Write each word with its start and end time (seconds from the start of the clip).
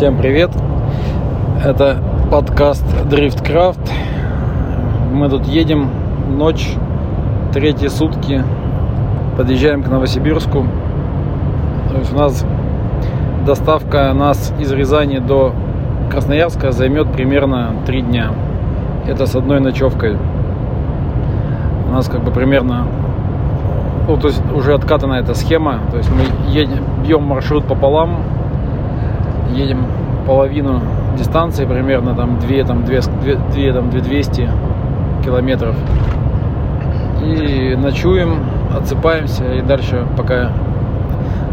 Всем 0.00 0.16
привет! 0.16 0.50
Это 1.62 1.98
подкаст 2.30 2.86
Дрифткрафт. 3.10 3.80
Мы 5.12 5.28
тут 5.28 5.44
едем 5.44 5.90
ночь, 6.26 6.70
третьи 7.52 7.88
сутки. 7.88 8.42
Подъезжаем 9.36 9.82
к 9.82 9.88
Новосибирску. 9.88 10.64
То 11.90 11.98
есть 11.98 12.14
у 12.14 12.16
нас 12.16 12.46
доставка 13.44 14.10
нас 14.14 14.54
из 14.58 14.72
Рязани 14.72 15.18
до 15.18 15.52
Красноярска 16.10 16.72
займет 16.72 17.12
примерно 17.12 17.74
три 17.84 18.00
дня. 18.00 18.30
Это 19.06 19.26
с 19.26 19.36
одной 19.36 19.60
ночевкой. 19.60 20.16
У 21.90 21.92
нас 21.92 22.08
как 22.08 22.24
бы 22.24 22.30
примерно 22.30 22.86
ну, 24.08 24.16
то 24.16 24.28
есть 24.28 24.42
уже 24.50 24.72
откатана 24.72 25.16
эта 25.16 25.34
схема. 25.34 25.80
То 25.90 25.98
есть 25.98 26.10
мы 26.10 26.22
едем, 26.50 26.84
бьем 27.04 27.22
маршрут 27.22 27.66
пополам, 27.66 28.22
едем 29.54 29.84
половину 30.26 30.80
дистанции, 31.16 31.64
примерно 31.64 32.14
там 32.14 32.38
2, 32.38 32.64
там 32.64 32.84
2, 32.84 33.00
2, 33.00 33.72
там 33.72 33.90
200 33.90 34.48
километров. 35.24 35.74
И 37.22 37.76
ночуем, 37.76 38.40
отсыпаемся 38.76 39.44
и 39.52 39.60
дальше 39.60 40.06
пока 40.16 40.50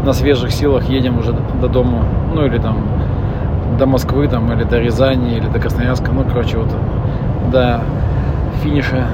на 0.04 0.12
свежих 0.12 0.52
силах 0.52 0.88
едем 0.88 1.18
уже 1.18 1.34
до 1.60 1.68
дома, 1.68 2.04
ну 2.34 2.44
или 2.44 2.58
там 2.58 2.76
до 3.78 3.86
Москвы, 3.86 4.26
там, 4.28 4.50
или 4.52 4.64
до 4.64 4.78
Рязани, 4.78 5.36
или 5.36 5.46
до 5.46 5.60
Красноярска, 5.60 6.10
ну, 6.12 6.24
короче, 6.24 6.58
вот 6.58 6.74
до 7.52 7.80
финиша, 8.62 9.06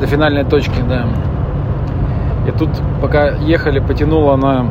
до 0.00 0.06
финальной 0.06 0.44
точки, 0.44 0.80
да. 0.88 1.04
И 2.46 2.50
тут, 2.50 2.70
пока 3.02 3.28
ехали, 3.28 3.78
потянуло 3.78 4.36
на 4.36 4.66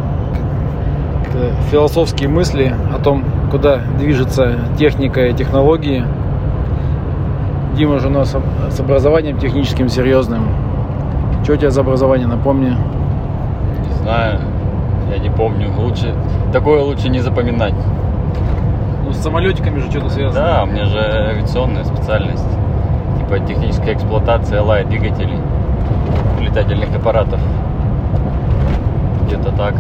философские 1.72 2.30
мысли 2.30 2.74
о 2.94 3.00
том, 3.00 3.24
куда 3.52 3.78
движется 3.98 4.56
техника 4.78 5.28
и 5.28 5.34
технологии. 5.34 6.04
Дима 7.76 8.00
же 8.00 8.08
у 8.08 8.12
нас 8.12 8.36
с 8.70 8.80
образованием 8.80 9.38
техническим 9.38 9.90
серьезным. 9.90 10.50
Что 11.44 11.54
у 11.54 11.56
тебя 11.58 11.70
за 11.70 11.82
образование, 11.82 12.28
напомни? 12.28 12.70
Не 12.70 13.94
знаю, 14.02 14.40
я 15.12 15.20
не 15.20 15.30
помню. 15.30 15.70
Лучше 15.78 16.14
такое 16.52 16.82
лучше 16.82 17.10
не 17.10 17.20
запоминать. 17.20 17.76
Ну, 19.06 19.14
с 19.14 19.18
самолетиками 19.18 19.80
же 19.80 19.90
что-то 19.90 20.10
связано. 20.10 20.46
Да, 20.46 20.64
у 20.64 20.66
меня 20.66 20.86
же 20.86 21.00
авиационная 21.00 21.84
специальность. 21.84 22.44
Типа 23.20 23.40
техническая 23.40 23.94
эксплуатация 23.94 24.62
лай 24.62 24.84
двигателей 24.84 25.40
летательных 26.42 26.94
аппаратов. 26.96 27.40
Где-то 29.26 29.52
так. 29.52 29.76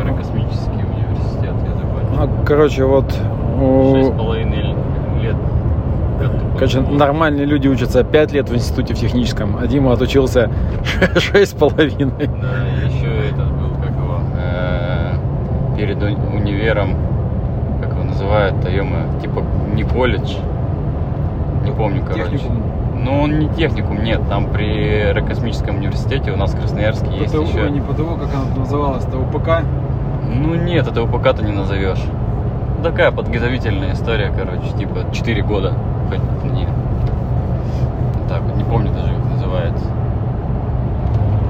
Аэрокосмический 0.00 0.84
университет, 0.84 1.54
я 1.64 1.74
закончил. 1.74 2.16
Ну, 2.16 2.44
короче, 2.44 2.84
вот... 2.84 3.04
Шесть 3.92 4.08
с 4.08 4.16
половиной 4.16 4.62
лет. 5.20 5.36
Короче, 6.54 6.80
нормальные 6.80 7.46
люди 7.46 7.68
учатся 7.68 8.04
5 8.04 8.32
лет 8.32 8.48
в 8.50 8.54
институте 8.54 8.94
в 8.94 8.98
техническом, 8.98 9.56
а 9.60 9.66
Дима 9.66 9.92
отучился 9.92 10.50
шесть 11.16 11.52
с 11.52 11.54
половиной. 11.54 12.12
Да, 12.18 12.86
еще 12.86 13.28
этот 13.30 13.50
был, 13.52 13.70
как 13.82 13.90
его, 13.90 14.20
э, 14.36 15.16
перед 15.76 16.02
универом, 16.02 16.96
как 17.82 17.92
его 17.92 18.04
называют, 18.04 18.56
ё 18.68 18.84
типа 19.22 19.42
не 19.74 19.84
колледж, 19.84 20.36
не 21.64 21.72
помню, 21.72 22.02
короче. 22.06 22.30
Техникум. 22.32 22.62
Ну, 23.02 23.20
он 23.22 23.38
не 23.38 23.48
техникум, 23.48 24.02
нет. 24.02 24.20
Там 24.28 24.50
при 24.50 24.66
Аэрокосмическом 24.66 25.76
университете 25.76 26.32
у 26.32 26.36
нас 26.36 26.52
в 26.52 26.58
Красноярске 26.58 27.06
ПТУ, 27.06 27.22
есть 27.22 27.34
еще... 27.34 27.70
Не 27.70 27.80
ПТУ, 27.80 28.04
как 28.16 28.28
она 28.34 28.56
называлась, 28.56 29.04
это 29.06 29.18
УПК? 29.18 29.62
Ну, 30.34 30.54
нет, 30.54 30.86
это 30.86 31.02
УПК 31.02 31.34
ты 31.36 31.44
не 31.44 31.52
назовешь. 31.52 32.02
Такая 32.82 33.10
подготовительная 33.10 33.92
история, 33.92 34.32
короче, 34.36 34.76
типа 34.78 35.12
4 35.12 35.42
года. 35.42 35.72
Хоть 36.08 36.52
не... 36.52 36.66
Так 38.28 38.42
вот, 38.42 38.56
не 38.56 38.64
помню 38.64 38.92
даже, 38.92 39.12
как 39.14 39.30
называется. 39.32 39.84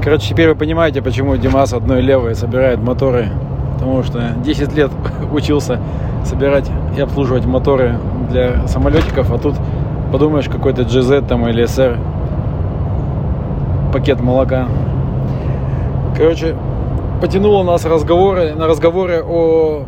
Короче, 0.02 0.28
теперь 0.28 0.48
вы 0.48 0.54
понимаете, 0.54 1.02
почему 1.02 1.36
Димас 1.36 1.72
одной 1.72 2.00
левой 2.00 2.34
собирает 2.34 2.80
моторы. 2.80 3.28
Потому 3.74 4.02
что 4.02 4.32
10 4.44 4.74
лет 4.74 4.90
учился 5.32 5.78
собирать 6.24 6.70
и 6.96 7.00
обслуживать 7.00 7.46
моторы 7.46 7.98
для 8.30 8.66
самолетиков, 8.66 9.30
а 9.32 9.38
тут 9.38 9.56
Подумаешь, 10.10 10.48
какой-то 10.48 10.82
GZ 10.82 11.28
там 11.28 11.46
или 11.48 11.64
SR. 11.64 11.96
Пакет 13.92 14.20
молока. 14.20 14.66
Короче, 16.16 16.56
потянуло 17.20 17.62
нас 17.62 17.84
разговоры, 17.84 18.54
на 18.54 18.66
разговоры 18.66 19.22
о 19.22 19.84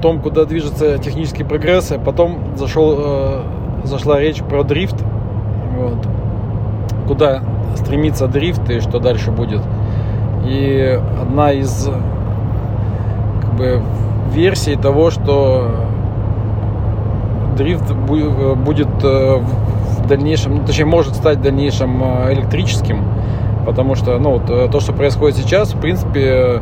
том, 0.00 0.20
куда 0.20 0.44
движется 0.44 0.98
технический 0.98 1.44
прогресс. 1.44 1.92
А 1.92 1.98
потом 1.98 2.56
зашел, 2.56 2.96
э, 2.98 3.42
зашла 3.84 4.20
речь 4.20 4.42
про 4.42 4.62
дрифт. 4.62 4.96
Вот. 5.76 6.06
Куда 7.06 7.42
стремится 7.76 8.26
дрифт 8.26 8.68
и 8.70 8.80
что 8.80 8.98
дальше 8.98 9.30
будет. 9.30 9.62
И 10.44 11.00
одна 11.20 11.52
из 11.52 11.90
как 13.42 13.54
бы, 13.54 13.82
версий 14.32 14.76
того, 14.76 15.10
что 15.10 15.70
дрифт 17.56 17.92
будет 17.92 18.88
э, 19.02 19.36
в 19.36 20.06
дальнейшем, 20.06 20.56
ну, 20.56 20.64
точнее, 20.64 20.84
может 20.84 21.16
стать 21.16 21.38
в 21.38 21.42
дальнейшем 21.42 22.02
э, 22.02 22.32
электрическим, 22.34 23.02
потому 23.66 23.94
что, 23.94 24.18
ну, 24.18 24.38
вот, 24.38 24.46
то, 24.46 24.80
что 24.80 24.92
происходит 24.92 25.36
сейчас, 25.36 25.74
в 25.74 25.80
принципе, 25.80 26.60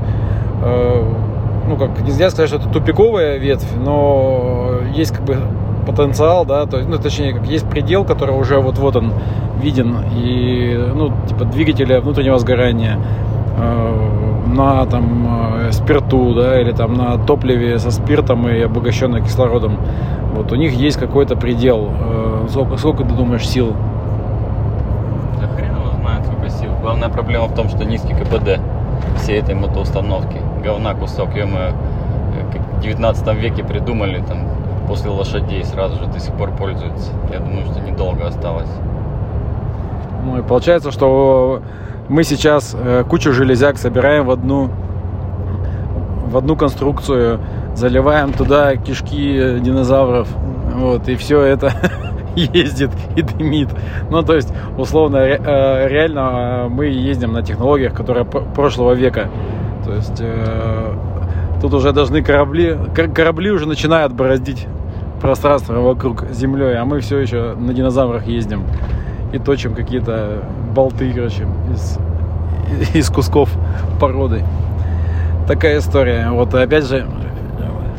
ну, 1.68 1.76
как, 1.76 2.00
нельзя 2.00 2.30
сказать, 2.30 2.48
что 2.48 2.58
это 2.58 2.68
тупиковая 2.68 3.36
ветвь, 3.36 3.68
но 3.76 4.80
есть, 4.94 5.12
как 5.12 5.24
бы, 5.24 5.36
потенциал, 5.86 6.44
да, 6.44 6.66
то 6.66 6.78
есть, 6.78 6.88
ну, 6.88 6.96
точнее, 6.98 7.34
как 7.34 7.46
есть 7.46 7.68
предел, 7.68 8.04
который 8.04 8.34
уже 8.34 8.58
вот-вот 8.58 8.96
он 8.96 9.12
виден, 9.60 9.96
и, 10.16 10.90
ну, 10.94 11.12
типа, 11.28 11.44
двигателя 11.44 12.00
внутреннего 12.00 12.38
сгорания, 12.38 12.98
на 14.46 14.86
там 14.86 15.28
спирту, 15.70 16.34
да, 16.34 16.60
или 16.60 16.72
там 16.72 16.94
на 16.94 17.18
топливе 17.18 17.78
со 17.78 17.90
спиртом 17.90 18.48
и 18.48 18.60
обогащенной 18.60 19.22
кислородом. 19.22 19.78
Вот 20.34 20.52
у 20.52 20.56
них 20.56 20.72
есть 20.72 20.98
какой-то 20.98 21.36
предел. 21.36 21.90
Э, 22.00 22.46
сколько, 22.50 22.76
сколько 22.76 23.04
ты 23.04 23.14
думаешь 23.14 23.46
сил? 23.48 23.74
Да 25.40 25.46
хрен 25.48 25.74
его 25.76 25.90
знает, 26.00 26.26
сколько 26.26 26.50
сил. 26.50 26.70
Главная 26.84 27.08
проблема 27.08 27.46
в 27.46 27.54
том, 27.54 27.70
что 27.70 27.82
низкий 27.86 28.12
КПД 28.12 28.60
всей 29.16 29.40
этой 29.40 29.54
мотоустановки. 29.54 30.38
Говна 30.62 30.92
кусок, 30.92 31.34
ё 31.34 31.46
в 31.46 32.80
19 32.82 33.34
веке 33.40 33.64
придумали 33.64 34.22
там 34.28 34.46
после 34.86 35.08
лошадей 35.08 35.64
сразу 35.64 35.98
же 35.98 36.06
до 36.08 36.20
сих 36.20 36.34
пор 36.34 36.50
пользуются. 36.50 37.10
Я 37.32 37.38
думаю, 37.38 37.64
что 37.64 37.80
недолго 37.80 38.26
осталось. 38.26 38.68
Ну 40.26 40.40
и 40.40 40.42
получается, 40.42 40.90
что 40.90 41.62
мы 42.10 42.22
сейчас 42.22 42.76
э, 42.78 43.02
кучу 43.08 43.32
железяк 43.32 43.78
собираем 43.78 44.26
в 44.26 44.30
одну 44.30 44.68
в 46.26 46.36
одну 46.36 46.54
конструкцию 46.54 47.40
заливаем 47.74 48.34
туда 48.34 48.76
кишки 48.76 49.58
динозавров, 49.58 50.28
вот, 50.74 51.08
и 51.08 51.16
все 51.16 51.40
это 51.40 51.72
ездит 52.36 52.90
и 53.16 53.22
дымит. 53.22 53.68
Ну, 54.10 54.22
то 54.22 54.34
есть, 54.34 54.52
условно, 54.76 55.18
э, 55.18 55.88
реально 55.88 56.18
э, 56.20 56.68
мы 56.68 56.86
ездим 56.86 57.32
на 57.32 57.42
технологиях, 57.42 57.94
которые 57.94 58.24
прошлого 58.24 58.92
века. 58.92 59.28
То 59.84 59.94
есть, 59.94 60.20
э, 60.20 60.94
тут 61.60 61.74
уже 61.74 61.92
должны 61.92 62.22
корабли, 62.22 62.76
корабли 63.14 63.50
уже 63.50 63.66
начинают 63.66 64.12
бороздить 64.12 64.66
пространство 65.20 65.80
вокруг 65.80 66.30
землей, 66.30 66.76
а 66.76 66.84
мы 66.84 67.00
все 67.00 67.18
еще 67.18 67.54
на 67.54 67.72
динозаврах 67.72 68.26
ездим 68.26 68.64
и 69.32 69.38
точим 69.38 69.74
какие-то 69.74 70.44
болты, 70.74 71.12
короче, 71.12 71.46
из, 71.72 71.98
из 72.94 73.08
кусков 73.10 73.50
породы. 74.00 74.44
Такая 75.46 75.78
история. 75.78 76.30
Вот 76.30 76.54
опять 76.54 76.86
же, 76.86 77.06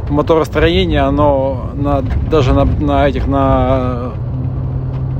моторостроение, 0.10 1.02
оно 1.02 1.72
на, 1.74 2.02
даже 2.02 2.54
на, 2.54 2.66
на 2.66 3.08
этих, 3.08 3.28
на 3.28 4.14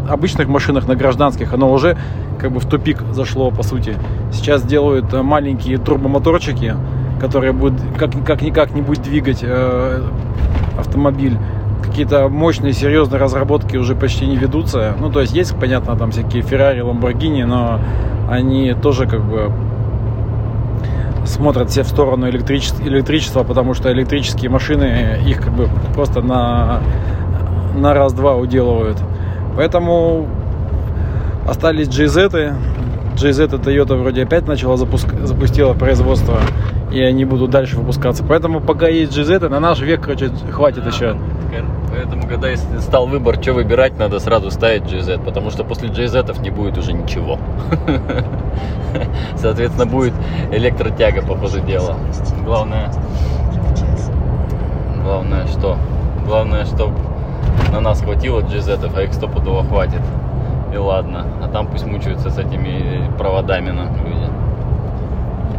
обычных 0.10 0.48
машинах, 0.48 0.88
на 0.88 0.96
гражданских, 0.96 1.54
оно 1.54 1.72
уже 1.72 1.98
как 2.40 2.52
бы 2.52 2.60
в 2.60 2.66
тупик 2.66 3.02
зашло, 3.12 3.52
по 3.52 3.64
сути. 3.64 3.96
Сейчас 4.32 4.64
делают 4.64 5.12
маленькие 5.14 5.78
турбомоторчики, 5.78 6.76
которые 7.20 7.54
будут 7.54 7.80
как, 7.98 8.12
как 8.26 8.42
никак 8.42 8.72
не 8.72 8.82
будет 8.82 9.04
двигать 9.04 9.40
э, 9.42 10.04
автомобиль. 10.78 11.38
Какие-то 11.84 12.28
мощные, 12.30 12.74
серьезные 12.74 13.20
разработки 13.20 13.78
уже 13.78 13.96
почти 13.96 14.26
не 14.26 14.36
ведутся. 14.36 14.96
Ну, 15.00 15.12
то 15.12 15.22
есть 15.22 15.34
есть, 15.34 15.56
понятно, 15.58 15.96
там 15.96 16.12
всякие 16.12 16.44
Ferrari, 16.44 16.80
Lamborghini, 16.80 17.46
но 17.46 17.80
они 18.30 18.74
тоже 18.74 19.08
как 19.08 19.24
бы 19.24 19.52
смотрят 21.26 21.70
все 21.70 21.84
в 21.84 21.88
сторону 21.88 22.30
электричества, 22.30 22.84
электричества, 22.84 23.44
потому 23.44 23.74
что 23.74 23.92
электрические 23.92 24.50
машины 24.50 25.20
их 25.26 25.42
как 25.42 25.54
бы 25.54 25.70
просто 25.94 26.22
на, 26.22 26.82
на 27.76 27.94
раз-два 27.94 28.36
уделывают. 28.36 28.98
Поэтому 29.56 30.28
остались 31.48 31.88
GZ. 31.88 32.56
GZ 33.16 33.50
Toyota 33.64 33.96
вроде 33.96 34.24
опять 34.24 34.48
начала 34.48 34.76
запуск, 34.78 35.08
запустила 35.24 35.74
производство. 35.74 36.40
и 36.92 37.02
они 37.02 37.26
будут 37.26 37.52
дальше 37.52 37.78
выпускаться. 37.78 38.24
Поэтому 38.24 38.62
пока 38.62 38.88
есть 38.88 39.18
GZ, 39.18 39.50
на 39.50 39.60
наш 39.60 39.82
век, 39.82 40.02
короче, 40.02 40.30
хватит 40.52 40.84
Да, 40.84 40.90
еще. 40.90 41.18
Поэтому, 41.90 42.28
когда 42.28 42.54
стал 42.56 43.08
выбор, 43.08 43.42
что 43.42 43.54
выбирать, 43.54 43.98
надо 43.98 44.20
сразу 44.20 44.52
ставить 44.52 44.84
GZ, 44.84 45.24
потому 45.24 45.50
что 45.50 45.64
после 45.64 45.88
GZ 45.88 46.42
не 46.42 46.50
будет 46.50 46.78
уже 46.78 46.92
ничего. 46.92 47.40
Соответственно, 49.38 49.86
будет 49.86 50.14
электротяга, 50.52 51.22
по 51.22 51.36
ходу 51.36 51.62
дела. 51.62 51.96
Главное, 52.44 52.92
главное 55.04 55.48
что? 55.48 55.78
Главное, 56.26 56.66
чтобы 56.66 56.96
на 57.72 57.80
нас 57.82 58.02
хватило 58.02 58.40
GZ, 58.42 58.92
а 58.96 59.02
их 59.02 59.14
стопудово 59.14 59.64
хватит. 59.64 60.02
И 60.74 60.78
ладно. 60.78 61.26
А 61.44 61.48
там 61.48 61.68
пусть 61.68 61.86
мучаются 61.86 62.30
с 62.30 62.38
этими 62.38 63.10
проводами 63.18 63.72
на 63.72 63.84
люди. 63.84 64.30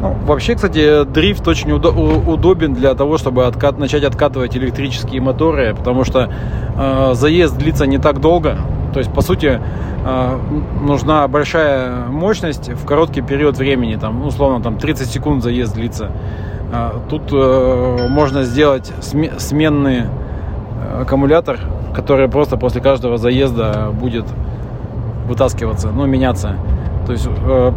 Ну, 0.00 0.14
вообще, 0.26 0.54
кстати, 0.54 1.04
дрифт 1.04 1.48
очень 1.48 1.72
удобен 1.72 2.74
для 2.74 2.94
того, 2.94 3.16
чтобы 3.16 3.46
откат- 3.46 3.78
начать 3.78 4.04
откатывать 4.04 4.54
электрические 4.56 5.22
моторы, 5.22 5.74
потому 5.74 6.04
что 6.04 6.28
э, 6.78 7.10
заезд 7.14 7.56
длится 7.56 7.86
не 7.86 7.96
так 7.98 8.20
долго. 8.20 8.56
То 8.92 8.98
есть, 8.98 9.10
по 9.10 9.22
сути, 9.22 9.58
э, 10.04 10.38
нужна 10.82 11.26
большая 11.28 12.06
мощность 12.10 12.68
в 12.68 12.84
короткий 12.84 13.22
период 13.22 13.56
времени, 13.56 13.96
там, 13.96 14.20
ну, 14.20 14.26
условно, 14.26 14.62
там 14.62 14.76
30 14.76 15.08
секунд 15.10 15.42
заезд 15.42 15.74
длится. 15.74 16.10
А 16.72 17.00
тут 17.08 17.22
э, 17.32 18.06
можно 18.10 18.42
сделать 18.42 18.92
сме- 19.00 19.38
сменный 19.38 20.02
э, 20.02 21.02
аккумулятор, 21.02 21.58
который 21.96 22.28
просто 22.28 22.58
после 22.58 22.82
каждого 22.82 23.16
заезда 23.16 23.88
будет 23.90 24.26
вытаскиваться, 25.26 25.88
ну, 25.88 26.06
меняться. 26.06 26.56
То 27.06 27.12
есть 27.12 27.26
э, 27.26 27.72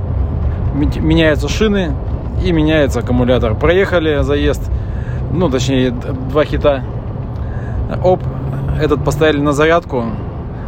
ме- 0.76 1.00
меняются 1.02 1.48
шины 1.48 1.94
и 2.44 2.52
меняется 2.52 3.00
аккумулятор. 3.00 3.56
Проехали 3.56 4.22
заезд, 4.22 4.70
ну, 5.32 5.50
точнее, 5.50 5.92
два 5.92 6.44
хита. 6.44 6.84
Оп, 8.04 8.20
этот 8.80 9.04
поставили 9.06 9.40
на 9.40 9.54
зарядку, 9.54 10.04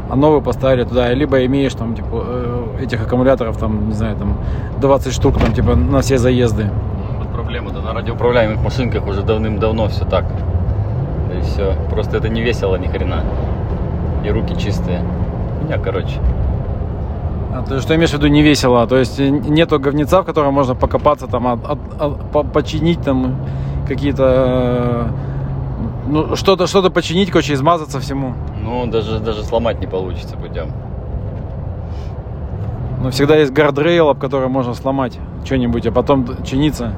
а 0.09 0.15
новый 0.15 0.41
поставили 0.41 0.85
туда. 0.85 1.13
Либо 1.13 1.45
имеешь 1.45 1.73
там, 1.73 1.93
типа, 1.93 2.07
э, 2.25 2.83
этих 2.83 3.01
аккумуляторов, 3.05 3.57
там, 3.57 3.89
не 3.89 3.93
знаю, 3.93 4.15
там, 4.15 4.37
20 4.79 5.13
штук, 5.13 5.37
там, 5.37 5.53
типа, 5.53 5.75
на 5.75 5.99
все 5.99 6.17
заезды. 6.17 6.69
Вот 7.19 7.27
проблема-то 7.33 7.81
на 7.81 7.93
радиоуправляемых 7.93 8.63
машинках 8.63 9.05
уже 9.07 9.21
давным-давно 9.23 9.89
все 9.89 10.05
так. 10.05 10.25
Все. 11.51 11.75
Просто 11.89 12.17
это 12.17 12.29
не 12.29 12.41
весело 12.41 12.75
ни 12.77 12.87
хрена. 12.87 13.23
И 14.25 14.29
руки 14.29 14.55
чистые. 14.57 15.01
Я, 15.69 15.77
короче. 15.77 16.19
А 17.53 17.61
ты 17.63 17.79
что 17.81 17.93
имеешь 17.95 18.11
в 18.11 18.13
виду 18.13 18.27
не 18.27 18.41
весело? 18.41 18.87
То 18.87 18.97
есть 18.97 19.19
нету 19.19 19.79
говнеца, 19.79 20.21
в 20.21 20.25
котором 20.25 20.53
можно 20.53 20.75
покопаться, 20.75 21.27
там, 21.27 21.47
от- 21.47 21.65
от- 21.69 22.01
от- 22.01 22.31
по- 22.31 22.43
починить 22.43 23.01
там 23.01 23.35
какие-то... 23.87 24.23
э, 24.23 25.05
Ну, 26.07 26.35
что-то, 26.35 26.67
что-то 26.67 26.89
починить, 26.89 27.29
короче, 27.31 27.53
измазаться 27.53 27.99
всему. 27.99 28.33
Ну, 28.63 28.85
даже, 28.87 29.19
даже 29.19 29.43
сломать 29.43 29.79
не 29.81 29.87
получится 29.87 30.35
путем. 30.37 30.67
Но 33.03 33.09
всегда 33.11 33.35
есть 33.37 33.51
гардрейл, 33.51 34.09
об 34.09 34.19
который 34.19 34.47
можно 34.47 34.73
сломать 34.73 35.19
что-нибудь, 35.43 35.85
а 35.87 35.91
потом 35.91 36.25
чиниться. 36.43 36.93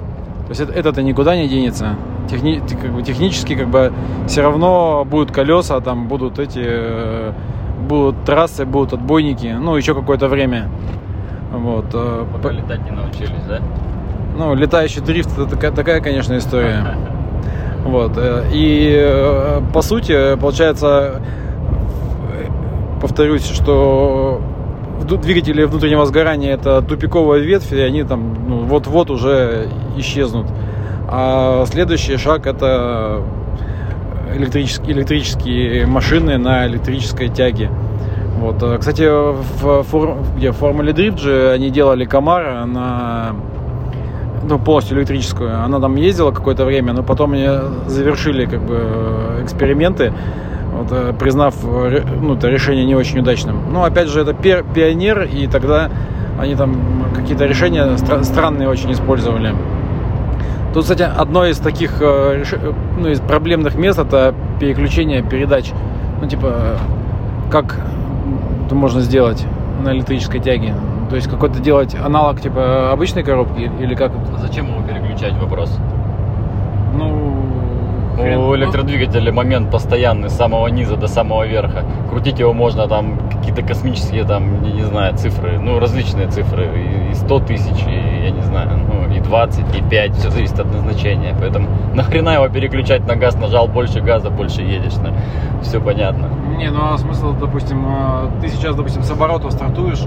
То 0.45 0.49
есть 0.49 0.61
это- 0.61 0.73
это-то 0.73 1.01
никуда 1.01 1.35
не 1.35 1.47
денется. 1.47 1.95
Техни- 2.29 2.61
те- 2.67 2.75
как 2.77 2.91
бы, 2.91 3.01
технически 3.03 3.55
как 3.55 3.67
бы 3.67 3.91
все 4.27 4.41
равно 4.41 5.05
будут 5.09 5.31
колеса, 5.31 5.79
там 5.81 6.07
будут 6.07 6.39
эти, 6.39 6.61
э, 6.63 7.31
будут 7.87 8.23
трассы, 8.25 8.65
будут 8.65 8.93
отбойники, 8.93 9.55
ну 9.59 9.75
еще 9.75 9.93
какое-то 9.93 10.27
время. 10.27 10.69
Вот. 11.51 11.85
э, 11.93 12.25
Пока 12.31 12.49
по- 12.49 12.53
летать 12.53 12.83
не 12.89 12.91
научились, 12.95 13.43
да? 13.47 13.59
Ну, 14.37 14.55
летающий 14.55 15.01
дрифт 15.01 15.31
это 15.37 15.45
такая, 15.47 15.71
такая, 15.71 16.01
конечно, 16.01 16.37
история. 16.37 16.95
Вот. 17.85 18.13
э, 18.17 18.45
И 18.53 19.61
по 19.73 19.81
сути, 19.81 20.35
получается, 20.37 21.21
повторюсь, 23.01 23.45
что 23.45 24.39
двигатели 25.21 25.65
внутреннего 25.65 26.05
сгорания 26.05 26.53
это 26.53 26.81
тупиковые 26.81 27.43
ветви, 27.43 27.77
и 27.77 27.81
они 27.81 28.03
там 28.03 28.35
ну, 28.47 28.59
вот-вот 28.59 29.09
уже 29.09 29.67
исчезнут. 29.97 30.47
А 31.15 31.63
следующий 31.67 32.17
шаг 32.17 32.47
это 32.47 33.21
электрические, 34.35 34.93
электрические 34.93 35.85
машины 35.85 36.39
на 36.39 36.65
электрической 36.65 37.27
тяге. 37.29 37.69
Вот. 38.39 38.63
э, 38.63 38.77
Кстати, 38.79 39.03
в, 39.03 39.83
фор- 39.83 40.17
где, 40.35 40.49
в 40.51 40.55
Формуле 40.55 40.91
Дрифт 40.91 41.19
же 41.19 41.51
они 41.51 41.69
делали 41.69 42.05
Камара 42.05 42.65
на 42.65 43.35
ну, 44.41 44.57
полностью 44.57 44.97
электрическую. 44.97 45.55
Она 45.63 45.79
там 45.79 45.95
ездила 45.97 46.31
какое-то 46.31 46.65
время, 46.65 46.93
но 46.93 47.03
потом 47.03 47.33
они 47.33 47.47
завершили 47.85 48.45
как 48.45 48.63
бы 48.63 49.39
эксперименты, 49.43 50.13
вот, 50.75 50.87
э, 50.91 51.13
признав 51.19 51.53
э, 51.63 52.01
ну, 52.19 52.33
это 52.33 52.49
решение 52.49 52.85
не 52.85 52.95
очень 52.95 53.19
удачным. 53.19 53.57
Но 53.71 53.83
опять 53.83 54.07
же, 54.07 54.19
это 54.21 54.31
пер- 54.31 54.65
пионер, 54.73 55.29
и 55.31 55.45
тогда 55.45 55.91
они 56.41 56.55
там 56.55 56.75
какие-то 57.15 57.45
решения 57.45 57.83
стра- 57.97 58.23
странные 58.23 58.67
очень 58.67 58.91
использовали. 58.91 59.53
Тут, 60.73 60.83
кстати, 60.83 61.03
одно 61.03 61.45
из 61.45 61.59
таких 61.59 62.01
э, 62.01 62.43
э, 62.51 62.73
ну, 62.97 63.09
из 63.09 63.19
проблемных 63.19 63.75
мест 63.75 63.99
это 63.99 64.33
переключение 64.59 65.21
передач. 65.21 65.71
Ну, 66.19 66.27
типа, 66.27 66.77
как 67.51 67.79
это 68.65 68.73
можно 68.73 69.01
сделать 69.01 69.45
на 69.83 69.93
электрической 69.93 70.39
тяге? 70.39 70.73
То 71.11 71.15
есть 71.15 71.29
какой-то 71.29 71.59
делать 71.59 71.93
аналог 71.93 72.41
типа 72.41 72.91
обычной 72.91 73.21
коробки 73.23 73.69
или 73.79 73.93
как? 73.93 74.11
А 74.35 74.39
зачем 74.39 74.67
его 74.67 74.81
переключать 74.81 75.33
вопрос? 75.39 75.77
Ну, 76.95 77.32
хрен- 78.17 78.37
У 78.49 78.55
электродвигателя 78.55 79.31
момент 79.31 79.71
постоянный 79.71 80.29
с 80.29 80.33
самого 80.33 80.67
низа 80.67 80.95
до 80.95 81.07
самого 81.07 81.45
верха. 81.45 81.83
Крутить 82.09 82.39
его 82.39 82.53
можно 82.53 82.87
там 82.87 83.17
какие-то 83.31 83.61
космические 83.61 84.23
там, 84.23 84.61
не, 84.63 84.73
не 84.73 84.83
знаю, 84.83 85.15
цифры, 85.15 85.59
ну 85.59 85.79
различные 85.79 86.27
цифры. 86.27 86.67
И, 86.75 87.11
и 87.11 87.13
100 87.15 87.39
тысяч, 87.39 87.83
и 87.87 88.23
я 88.25 88.31
не 88.31 88.41
знаю, 88.41 88.69
ну 88.87 89.13
и 89.13 89.19
20, 89.19 89.75
и 89.75 89.81
5, 89.81 90.15
все 90.15 90.29
зависит 90.29 90.59
от 90.59 90.71
назначения. 90.73 91.35
Поэтому 91.39 91.67
нахрена 91.95 92.31
его 92.35 92.47
переключать 92.49 93.07
на 93.07 93.15
газ, 93.15 93.35
нажал 93.35 93.67
больше 93.67 94.01
газа, 94.01 94.29
больше 94.29 94.61
едешь. 94.61 94.93
Все 95.61 95.79
понятно. 95.79 96.29
Не, 96.57 96.69
ну 96.69 96.93
а 96.93 96.97
смысл, 96.97 97.33
допустим, 97.33 97.85
э, 97.87 98.41
ты 98.41 98.47
сейчас, 98.49 98.75
допустим, 98.75 99.03
с 99.03 99.11
оборота 99.11 99.49
стартуешь, 99.49 100.01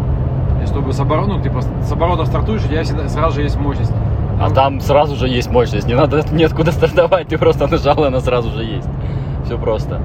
и 0.62 0.66
чтобы 0.66 0.92
с 0.92 1.00
оборота, 1.00 1.32
ну, 1.32 1.42
типа, 1.42 1.60
с 1.62 1.92
оборота 1.92 2.24
стартуешь, 2.24 2.64
у 2.64 2.68
тебя 2.68 2.82
всегда 2.82 3.08
сразу 3.08 3.36
же 3.36 3.42
есть 3.42 3.58
мощность. 3.58 3.92
А 4.40 4.50
там 4.50 4.80
сразу 4.80 5.16
же 5.16 5.28
есть 5.28 5.50
мощность, 5.50 5.86
не 5.86 5.94
надо 5.94 6.22
неоткуда 6.32 6.72
стартовать, 6.72 7.28
ты 7.28 7.38
просто 7.38 7.66
нажал, 7.66 8.04
и 8.04 8.08
она 8.08 8.20
сразу 8.20 8.50
же 8.50 8.64
есть. 8.64 8.88
Все 9.44 9.56
просто. 9.58 10.00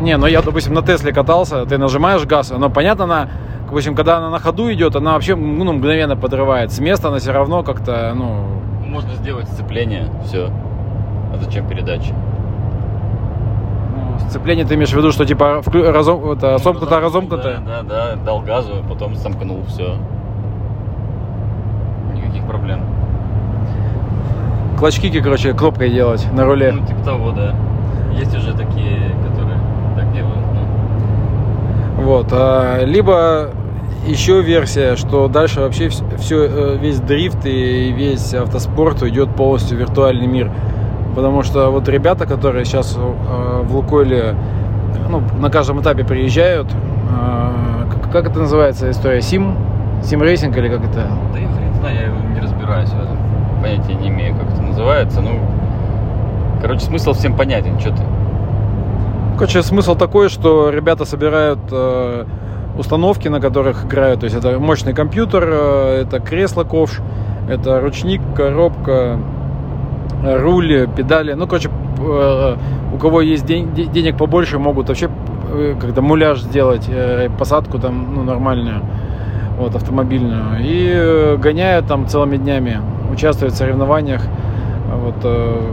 Не, 0.00 0.16
ну 0.16 0.26
я, 0.26 0.42
допустим, 0.42 0.74
на 0.74 0.82
Тесле 0.82 1.12
катался, 1.12 1.64
ты 1.66 1.78
нажимаешь 1.78 2.24
газ, 2.24 2.50
но 2.56 2.70
понятно, 2.70 3.04
она, 3.04 3.28
в 3.70 3.76
общем, 3.76 3.94
когда 3.94 4.16
она 4.16 4.30
на 4.30 4.38
ходу 4.38 4.72
идет, 4.72 4.96
она 4.96 5.12
вообще 5.12 5.36
ну, 5.36 5.72
мгновенно 5.72 6.16
подрывает. 6.16 6.72
С 6.72 6.80
места 6.80 7.08
она 7.08 7.18
все 7.18 7.32
равно 7.32 7.62
как-то, 7.62 8.12
ну, 8.16 8.46
Можно 8.84 9.14
сделать 9.14 9.46
сцепление, 9.48 10.06
все. 10.24 10.50
А 11.32 11.36
зачем 11.36 11.68
передачи? 11.68 12.12
ну, 13.94 14.18
сцепление 14.28 14.64
ты 14.64 14.74
имеешь 14.74 14.90
в 14.90 14.96
виду, 14.96 15.12
что 15.12 15.24
типа 15.24 15.60
вклю- 15.64 15.90
разом, 15.92 16.32
это, 16.32 16.58
сомкнуто, 16.58 16.96
Ну, 16.96 17.00
разомкнуто. 17.06 17.62
Да, 17.64 17.82
да, 17.82 18.14
да, 18.14 18.16
дал 18.24 18.40
газу, 18.40 18.82
потом 18.88 19.14
сомкнул, 19.14 19.62
все. 19.68 19.96
Никаких 22.16 22.44
проблем. 22.46 22.80
Клочки, 24.80 25.20
короче, 25.20 25.52
кнопкой 25.52 25.90
делать 25.90 26.26
на 26.32 26.46
руле. 26.46 26.72
Ну, 26.72 26.86
типа 26.86 27.04
того, 27.04 27.32
да. 27.32 27.54
Есть 28.18 28.34
уже 28.34 28.54
такие, 28.54 29.14
которые 29.28 29.58
так 29.94 30.10
делают. 30.14 30.38
ну. 31.98 32.02
Вот. 32.02 32.28
а, 32.32 32.82
либо 32.86 33.50
еще 34.06 34.40
версия, 34.40 34.96
что 34.96 35.28
дальше 35.28 35.60
вообще 35.60 35.90
все, 35.90 36.76
весь 36.78 36.98
дрифт 36.98 37.44
и 37.44 37.92
весь 37.92 38.32
автоспорт 38.32 39.02
уйдет 39.02 39.28
полностью 39.36 39.76
в 39.76 39.80
виртуальный 39.80 40.26
мир. 40.26 40.50
Потому 41.14 41.42
что 41.42 41.70
вот 41.70 41.86
ребята, 41.86 42.24
которые 42.24 42.64
сейчас 42.64 42.96
э, 42.96 43.62
в 43.62 43.76
Лукойле 43.76 44.34
ну, 45.10 45.22
на 45.38 45.50
каждом 45.50 45.82
этапе 45.82 46.04
приезжают, 46.04 46.68
э, 46.72 48.10
как, 48.10 48.24
это 48.28 48.38
называется 48.38 48.90
история? 48.90 49.20
Сим? 49.20 49.58
Sim 50.02 50.22
racing 50.22 50.56
или 50.56 50.70
как 50.70 50.80
это? 50.84 51.10
Да 51.34 51.38
я 51.38 51.48
хрен 51.48 51.74
знаю, 51.80 51.96
я 51.96 52.34
не 52.34 52.40
разбираюсь 52.40 52.88
в 52.88 52.98
этом. 52.98 53.29
Понятия 53.62 53.94
не 53.94 54.08
имею, 54.08 54.34
как 54.36 54.52
это 54.52 54.62
называется. 54.62 55.20
Ну, 55.20 55.40
короче, 56.60 56.80
смысл 56.80 57.12
всем 57.12 57.36
понятен, 57.36 57.78
что 57.78 57.90
ты. 57.90 58.02
Короче, 59.34 59.62
смысл 59.62 59.94
такой, 59.96 60.28
что 60.28 60.70
ребята 60.70 61.04
собирают 61.04 61.60
э, 61.70 62.24
установки, 62.78 63.28
на 63.28 63.40
которых 63.40 63.84
играют. 63.84 64.20
То 64.20 64.24
есть 64.24 64.36
это 64.36 64.58
мощный 64.58 64.92
компьютер, 64.92 65.44
э, 65.46 66.02
это 66.02 66.20
кресло 66.20 66.64
ковш, 66.64 67.00
это 67.48 67.80
ручник, 67.80 68.20
коробка, 68.34 69.18
руль, 70.22 70.88
педали. 70.96 71.32
Ну, 71.32 71.46
короче, 71.46 71.70
э, 71.98 72.56
у 72.94 72.98
кого 72.98 73.20
есть 73.22 73.46
день- 73.46 73.72
де- 73.74 73.86
денег 73.86 74.16
побольше, 74.16 74.58
могут 74.58 74.88
вообще 74.88 75.08
э, 75.52 75.74
когда 75.80 76.00
муляж 76.02 76.40
сделать, 76.42 76.86
э, 76.88 77.28
посадку 77.38 77.78
там 77.78 78.14
ну, 78.14 78.22
нормальную, 78.22 78.82
вот, 79.58 79.74
автомобильную. 79.74 80.60
И 80.60 80.90
э, 80.92 81.36
гоняют 81.38 81.86
там 81.86 82.06
целыми 82.06 82.36
днями, 82.36 82.80
участвуют 83.12 83.54
в 83.54 83.56
соревнованиях. 83.56 84.22
Вот, 84.92 85.14
э, 85.24 85.72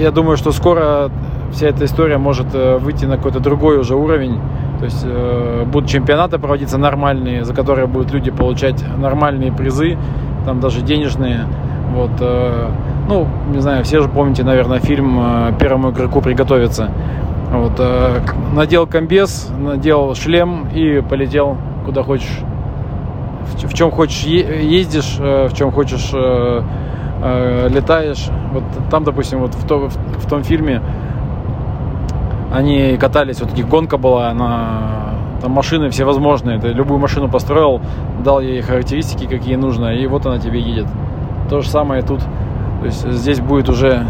я 0.00 0.10
думаю, 0.10 0.36
что 0.36 0.52
скоро 0.52 1.10
вся 1.52 1.68
эта 1.68 1.84
история 1.84 2.18
может 2.18 2.48
э, 2.54 2.78
выйти 2.78 3.04
на 3.04 3.16
какой-то 3.16 3.40
другой 3.40 3.78
уже 3.78 3.94
уровень. 3.96 4.40
То 4.78 4.84
есть 4.84 5.04
э, 5.04 5.64
будут 5.64 5.88
чемпионаты 5.88 6.38
проводиться 6.38 6.78
нормальные, 6.78 7.44
за 7.44 7.54
которые 7.54 7.86
будут 7.86 8.12
люди 8.12 8.30
получать 8.30 8.84
нормальные 8.96 9.52
призы, 9.52 9.96
там 10.44 10.60
даже 10.60 10.82
денежные. 10.82 11.46
Вот, 11.94 12.10
ну, 13.08 13.26
не 13.50 13.60
знаю, 13.60 13.82
все 13.82 14.02
же 14.02 14.08
помните, 14.10 14.44
наверное, 14.44 14.78
фильм 14.78 15.18
«Первому 15.58 15.90
игроку 15.90 16.20
приготовиться». 16.20 16.90
Вот, 17.50 17.82
надел 18.52 18.86
комбез, 18.86 19.50
надел 19.58 20.14
шлем 20.14 20.68
и 20.74 21.00
полетел 21.00 21.56
куда 21.86 22.02
хочешь. 22.02 22.42
В, 23.54 23.74
чем 23.74 23.90
хочешь 23.90 24.22
ездишь, 24.22 25.16
э, 25.18 25.48
в 25.48 25.54
чем 25.54 25.72
хочешь 25.72 26.10
э, 26.12 26.62
э, 27.22 27.68
летаешь. 27.70 28.28
Вот 28.52 28.62
там, 28.90 29.04
допустим, 29.04 29.40
вот 29.40 29.54
в, 29.54 29.66
то, 29.66 29.88
в 29.88 30.28
том 30.28 30.42
фильме 30.42 30.82
они 32.52 32.96
катались, 32.96 33.40
вот 33.40 33.50
таких 33.50 33.68
гонка 33.68 33.98
была 33.98 34.32
на 34.32 35.14
там 35.40 35.52
машины 35.52 35.90
всевозможные. 35.90 36.58
Ты 36.58 36.68
любую 36.68 36.98
машину 36.98 37.28
построил, 37.28 37.80
дал 38.24 38.40
ей 38.40 38.60
характеристики, 38.62 39.26
какие 39.26 39.56
нужно, 39.56 39.94
и 39.94 40.06
вот 40.06 40.26
она 40.26 40.38
тебе 40.38 40.60
едет. 40.60 40.86
То 41.48 41.60
же 41.60 41.68
самое 41.68 42.02
тут. 42.02 42.20
То 42.80 42.86
есть 42.86 43.10
здесь 43.10 43.40
будет 43.40 43.68
уже 43.68 44.06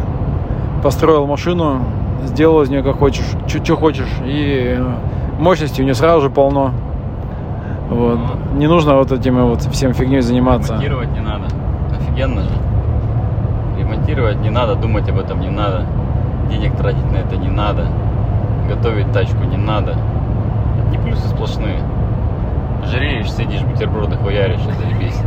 построил 0.83 1.27
машину, 1.27 1.81
сделал 2.25 2.63
из 2.63 2.71
нее 2.71 2.83
как 2.83 2.97
хочешь, 2.97 3.25
что 3.47 3.77
хочешь, 3.77 4.09
и 4.25 4.79
мощности 5.39 5.81
у 5.81 5.85
нее 5.85 5.95
сразу 5.95 6.23
же 6.23 6.31
полно. 6.31 6.73
Вот. 7.91 8.19
Не 8.55 8.67
нужно 8.67 8.97
вот 8.97 9.13
этим 9.13 9.43
вот 9.47 9.63
всем 9.63 9.95
фигней 9.95 10.21
заниматься. 10.21 10.75
Ремонтировать 10.75 11.11
не 11.13 11.21
надо. 11.21 11.47
Офигенно 11.97 12.43
же. 12.43 12.51
Ремонтировать 13.79 14.41
не 14.41 14.51
надо, 14.51 14.75
думать 14.75 15.09
об 15.09 15.19
этом 15.19 15.41
не 15.41 15.51
надо. 15.51 15.87
Денег 16.51 16.77
тратить 16.77 17.11
на 17.11 17.17
это 17.17 17.37
не 17.37 17.49
надо. 17.49 17.87
Готовить 18.69 19.11
тачку 19.13 19.45
не 19.45 19.57
надо. 19.57 19.97
Не 20.91 20.99
плюсы 20.99 21.27
сплошные. 21.29 21.81
Жреешь, 22.85 23.33
сидишь, 23.33 23.63
бутерброды 23.63 24.17
хуяришь, 24.17 24.61
это 24.61 24.75
заебись. 24.81 25.21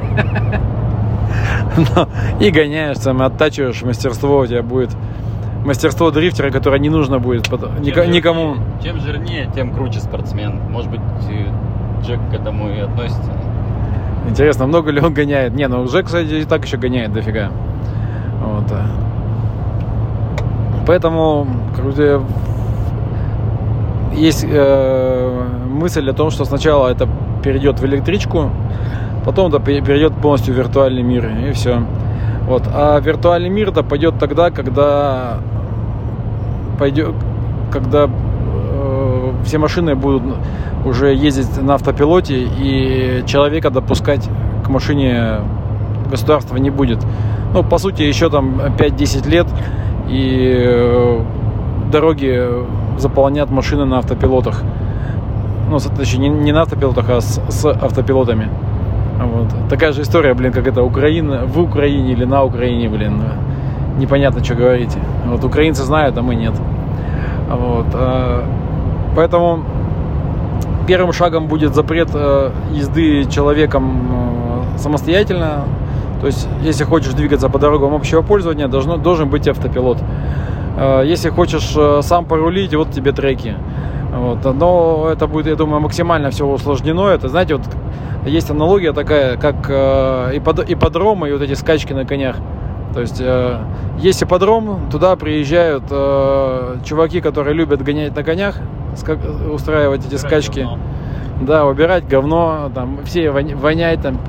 И 2.39 2.49
гоняешь, 2.51 2.97
сам 2.97 3.21
оттачиваешь 3.21 3.81
мастерство, 3.83 4.39
у 4.39 4.45
тебя 4.45 4.63
будет 4.63 4.89
мастерство 5.65 6.11
дрифтера, 6.11 6.49
которое 6.49 6.79
не 6.79 6.89
нужно 6.89 7.19
будет 7.19 7.49
никому. 7.79 8.55
Чем 8.83 8.99
жирнее, 8.99 9.49
тем 9.53 9.73
круче 9.73 9.99
спортсмен. 9.99 10.59
Может 10.69 10.89
быть, 10.89 11.01
Джек 12.03 12.19
к 12.29 12.33
этому 12.33 12.69
и 12.69 12.79
относится. 12.79 13.31
Интересно, 14.27 14.67
много 14.67 14.91
ли 14.91 15.01
он 15.01 15.13
гоняет? 15.13 15.53
Не, 15.53 15.67
ну 15.67 15.85
Джек, 15.85 16.05
кстати, 16.05 16.33
и 16.33 16.45
так 16.45 16.65
еще 16.65 16.77
гоняет 16.77 17.11
дофига. 17.11 17.49
Вот. 18.43 18.65
Поэтому, 20.85 21.47
как 21.75 21.85
есть 24.13 24.45
э, 24.47 25.43
мысль 25.67 26.09
о 26.09 26.13
том, 26.13 26.31
что 26.31 26.45
сначала 26.45 26.89
это 26.89 27.07
перейдет 27.43 27.79
в 27.79 27.85
электричку, 27.85 28.49
потом 29.25 29.53
это 29.53 29.59
перейдет 29.59 30.13
полностью 30.15 30.53
в 30.53 30.57
виртуальный 30.57 31.01
мир, 31.01 31.29
и 31.47 31.51
все. 31.53 31.83
Вот. 32.47 32.63
А 32.73 32.99
виртуальный 32.99 33.49
мир 33.49 33.69
это 33.69 33.83
пойдет 33.83 34.19
тогда, 34.19 34.51
когда 34.51 35.39
пойдет, 36.77 37.15
когда 37.71 38.09
все 39.43 39.57
машины 39.57 39.95
будут 39.95 40.23
уже 40.85 41.13
ездить 41.13 41.61
на 41.61 41.75
автопилоте, 41.75 42.43
и 42.43 43.23
человека 43.25 43.69
допускать 43.69 44.27
к 44.65 44.69
машине 44.69 45.41
государства 46.09 46.57
не 46.57 46.69
будет. 46.69 46.99
Ну, 47.53 47.63
по 47.63 47.77
сути, 47.77 48.03
еще 48.03 48.29
там 48.29 48.61
5-10 48.77 49.29
лет, 49.29 49.47
и 50.07 50.55
э, 50.57 51.21
дороги 51.91 52.47
заполнят 52.97 53.49
машины 53.49 53.85
на 53.85 53.97
автопилотах. 53.99 54.63
Ну, 55.69 55.77
точнее, 55.79 56.29
не, 56.29 56.51
на 56.51 56.61
автопилотах, 56.63 57.09
а 57.09 57.21
с, 57.21 57.41
с 57.49 57.65
автопилотами. 57.65 58.49
Вот. 59.19 59.47
Такая 59.69 59.91
же 59.93 60.01
история, 60.01 60.33
блин, 60.33 60.51
как 60.51 60.67
это 60.67 60.83
Украина, 60.83 61.45
в 61.45 61.59
Украине 61.59 62.11
или 62.13 62.25
на 62.25 62.43
Украине, 62.43 62.89
блин. 62.89 63.21
Непонятно, 63.97 64.43
что 64.43 64.55
говорите. 64.55 64.99
Вот 65.25 65.43
украинцы 65.43 65.83
знают, 65.83 66.17
а 66.17 66.21
мы 66.21 66.35
нет. 66.35 66.53
Вот. 67.49 67.87
Поэтому 69.15 69.63
первым 70.87 71.13
шагом 71.13 71.47
будет 71.47 71.75
запрет 71.75 72.09
э, 72.13 72.51
езды 72.71 73.25
человеком 73.25 74.65
э, 74.75 74.77
самостоятельно. 74.77 75.65
То 76.19 76.27
есть, 76.27 76.47
если 76.63 76.83
хочешь 76.83 77.13
двигаться 77.13 77.49
по 77.49 77.59
дорогам 77.59 77.93
общего 77.93 78.21
пользования, 78.21 78.67
должно, 78.67 78.97
должен 78.97 79.29
быть 79.29 79.47
автопилот. 79.47 79.97
Э, 80.77 81.03
если 81.05 81.29
хочешь 81.29 81.77
сам 82.05 82.25
порулить, 82.25 82.75
вот 82.75 82.91
тебе 82.91 83.11
треки. 83.11 83.55
Вот. 84.13 84.43
Но 84.55 85.07
это 85.11 85.27
будет, 85.27 85.47
я 85.47 85.55
думаю, 85.55 85.79
максимально 85.81 86.29
все 86.31 86.45
усложнено. 86.45 87.07
Это, 87.07 87.29
знаете, 87.29 87.55
вот 87.55 87.65
есть 88.25 88.51
аналогия 88.51 88.91
такая, 88.91 89.37
как 89.37 89.69
ипподромы 89.69 91.29
и 91.29 91.31
вот 91.31 91.41
эти 91.41 91.53
скачки 91.53 91.93
на 91.93 92.05
конях. 92.05 92.35
То 92.93 92.99
есть 92.99 93.23
есть 93.99 94.21
ипподром, 94.21 94.89
туда 94.91 95.15
приезжают 95.15 95.85
чуваки, 96.83 97.21
которые 97.21 97.55
любят 97.55 97.81
гонять 97.81 98.13
на 98.13 98.23
конях, 98.23 98.57
устраивать 99.51 100.05
эти 100.05 100.15
скачки. 100.15 100.61
Говно. 100.61 100.79
Да, 101.41 101.65
убирать 101.65 102.07
говно, 102.07 102.71
там, 102.73 102.99
все 103.03 103.31
вонять, 103.31 104.01
там, 104.01 104.19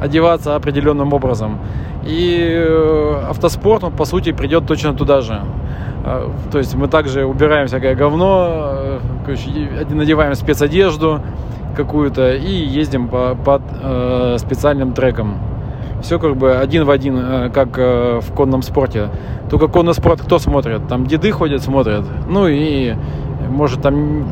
одеваться 0.00 0.56
определенным 0.56 1.12
образом. 1.12 1.58
И 2.06 2.38
э, 2.40 3.22
автоспорт, 3.28 3.84
он, 3.84 3.92
по 3.92 4.04
сути, 4.04 4.32
придет 4.32 4.66
точно 4.66 4.94
туда 4.94 5.20
же. 5.20 5.40
А, 6.04 6.30
то 6.52 6.58
есть 6.58 6.74
мы 6.76 6.86
также 6.86 7.24
убираем 7.24 7.66
всякое 7.66 7.96
говно, 7.96 8.98
э, 9.26 9.84
надеваем 9.90 10.34
спецодежду 10.34 11.20
какую-то 11.76 12.34
и 12.34 12.50
ездим 12.50 13.08
по, 13.08 13.34
под 13.34 13.62
э, 13.82 14.36
специальным 14.38 14.92
трекам. 14.92 15.38
Все 16.02 16.18
как 16.18 16.36
бы 16.36 16.54
один 16.56 16.84
в 16.84 16.90
один, 16.90 17.18
э, 17.18 17.50
как 17.50 17.76
э, 17.76 18.20
в 18.20 18.32
конном 18.32 18.62
спорте. 18.62 19.08
Только 19.50 19.66
конный 19.66 19.94
спорт 19.94 20.20
кто 20.20 20.38
смотрит? 20.38 20.86
Там 20.88 21.06
деды 21.06 21.32
ходят, 21.32 21.62
смотрят. 21.62 22.04
Ну 22.28 22.46
и 22.46 22.94
может 23.48 23.82
там 23.82 24.24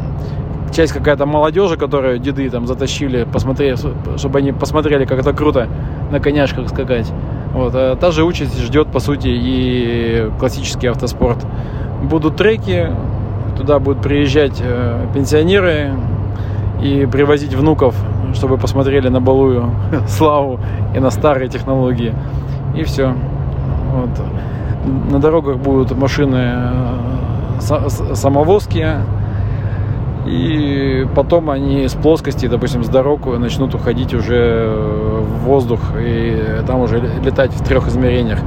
часть 0.75 0.93
какая-то 0.93 1.27
молодежи, 1.27 1.77
которую 1.77 2.19
деды 2.19 2.51
там 2.51 2.67
затащили, 2.67 3.25
посмотреть, 3.25 3.81
чтобы 4.17 4.39
они 4.39 4.53
посмотрели, 4.53 5.05
как 5.05 5.21
это 5.21 5.33
круто 5.33 5.69
на 6.11 6.21
коняшках 6.21 6.69
скакать. 6.69 7.11
Вот. 7.53 7.73
А 7.75 7.97
та 7.97 8.11
же 8.11 8.25
участь 8.25 8.61
ждет, 8.61 8.89
по 8.89 8.99
сути, 8.99 9.29
и 9.29 10.31
классический 10.39 10.89
автоспорт. 10.89 11.39
Будут 12.03 12.37
треки, 12.37 12.91
туда 13.57 13.79
будут 13.79 14.03
приезжать 14.03 14.61
э, 14.61 15.07
пенсионеры 15.15 15.93
и 16.83 17.07
привозить 17.07 17.55
внуков, 17.55 17.95
чтобы 18.35 18.59
посмотрели 18.59 19.09
на 19.09 19.21
балую 19.21 19.71
славу 20.09 20.59
и 20.95 20.99
на 20.99 21.11
старые 21.11 21.49
технологии. 21.49 22.13
И 22.77 22.83
все. 22.83 23.15
Вот. 23.93 24.11
На 25.13 25.21
дорогах 25.21 25.59
будут 25.59 25.97
машины 25.97 26.53
самовозки, 27.61 28.87
и 30.27 31.07
потом 31.15 31.51
они 31.51 31.87
с 31.87 31.93
плоскости, 31.93 32.47
допустим, 32.47 32.83
с 32.83 32.89
дорог 32.89 33.27
начнут 33.39 33.75
уходить 33.75 34.15
уже 34.15 34.73
в 35.21 35.45
воздух 35.45 35.81
и 35.99 36.63
там 36.67 36.81
уже 36.81 36.99
летать 36.99 37.53
в 37.53 37.63
трех 37.63 37.89
измерениях. 37.89 38.39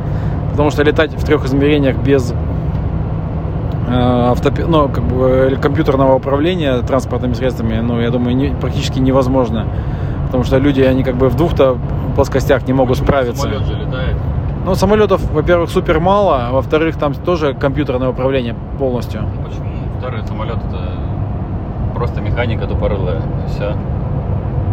Потому 0.52 0.72
что 0.72 0.82
летать 0.82 1.14
в 1.14 1.24
трех 1.24 1.46
измерениях 1.46 1.98
без 1.98 2.32
э, 2.32 3.92
автопи... 3.92 4.64
ну, 4.64 4.90
как 4.90 5.04
бы 5.04 5.56
компьютерного 5.62 6.16
управления 6.16 6.82
транспортными 6.82 7.34
средствами, 7.34 7.80
ну, 7.80 8.00
я 8.00 8.10
думаю, 8.10 8.36
не, 8.36 8.50
практически 8.50 8.98
невозможно. 8.98 9.68
Потому 10.26 10.44
что 10.44 10.58
люди, 10.58 10.82
они 10.82 11.04
как 11.04 11.16
бы 11.16 11.30
в 11.30 11.36
двух-то 11.36 11.78
плоскостях 12.16 12.68
не 12.68 12.74
могут 12.74 12.98
справиться. 12.98 13.44
Самолет 13.44 13.68
Ну, 14.67 14.75
самолетов, 14.75 15.21
во-первых, 15.31 15.69
супер 15.69 16.01
мало, 16.01 16.47
а 16.47 16.51
во-вторых, 16.51 16.97
там 16.97 17.13
тоже 17.13 17.53
компьютерное 17.53 18.09
управление 18.09 18.53
полностью. 18.77 19.24
Почему? 19.45 19.69
Второй 19.97 20.27
самолет 20.27 20.57
это 20.57 20.91
просто 21.95 22.19
механика 22.19 22.67
тупорылая. 22.67 23.21
Все. 23.47 23.77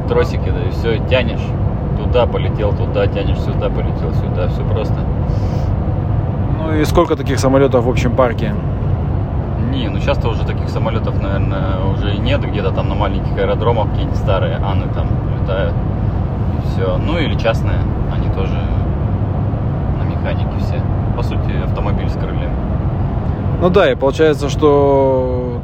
Тросики, 0.08 0.50
да, 0.50 0.68
и 0.68 0.70
все, 0.72 0.98
тянешь. 1.08 1.46
Туда 1.96 2.26
полетел, 2.26 2.72
туда 2.72 3.06
тянешь, 3.06 3.38
сюда 3.38 3.70
полетел, 3.70 4.12
сюда. 4.14 4.48
Все 4.48 4.64
просто. 4.64 4.96
Ну 6.58 6.74
и 6.74 6.84
сколько 6.86 7.14
таких 7.14 7.38
самолетов 7.38 7.84
в 7.84 7.88
общем 7.88 8.16
парке? 8.16 8.52
Не, 9.70 9.88
ну 9.90 10.00
сейчас-то 10.00 10.28
уже 10.28 10.44
таких 10.44 10.70
самолетов, 10.70 11.22
наверное, 11.22 11.84
уже 11.94 12.16
и 12.16 12.18
нет. 12.18 12.44
Где-то 12.44 12.72
там 12.72 12.88
на 12.88 12.96
маленьких 12.96 13.38
аэродромах 13.38 13.90
какие-нибудь 13.90 14.18
старые 14.18 14.56
Анны 14.56 14.92
там 14.92 15.06
летают. 15.40 15.74
И 16.58 16.66
все. 16.66 16.96
Ну 16.96 17.16
или 17.16 17.36
частные. 17.36 17.78
Они 18.12 18.28
тоже 18.30 18.58
механики 20.25 20.59
все. 20.61 20.81
По 21.16 21.23
сути, 21.23 21.52
автомобиль 21.64 22.09
с 22.09 22.14
крыльями. 22.14 22.50
Ну 23.61 23.71
да, 23.71 23.90
и 23.90 23.95
получается, 23.95 24.49
что 24.49 25.61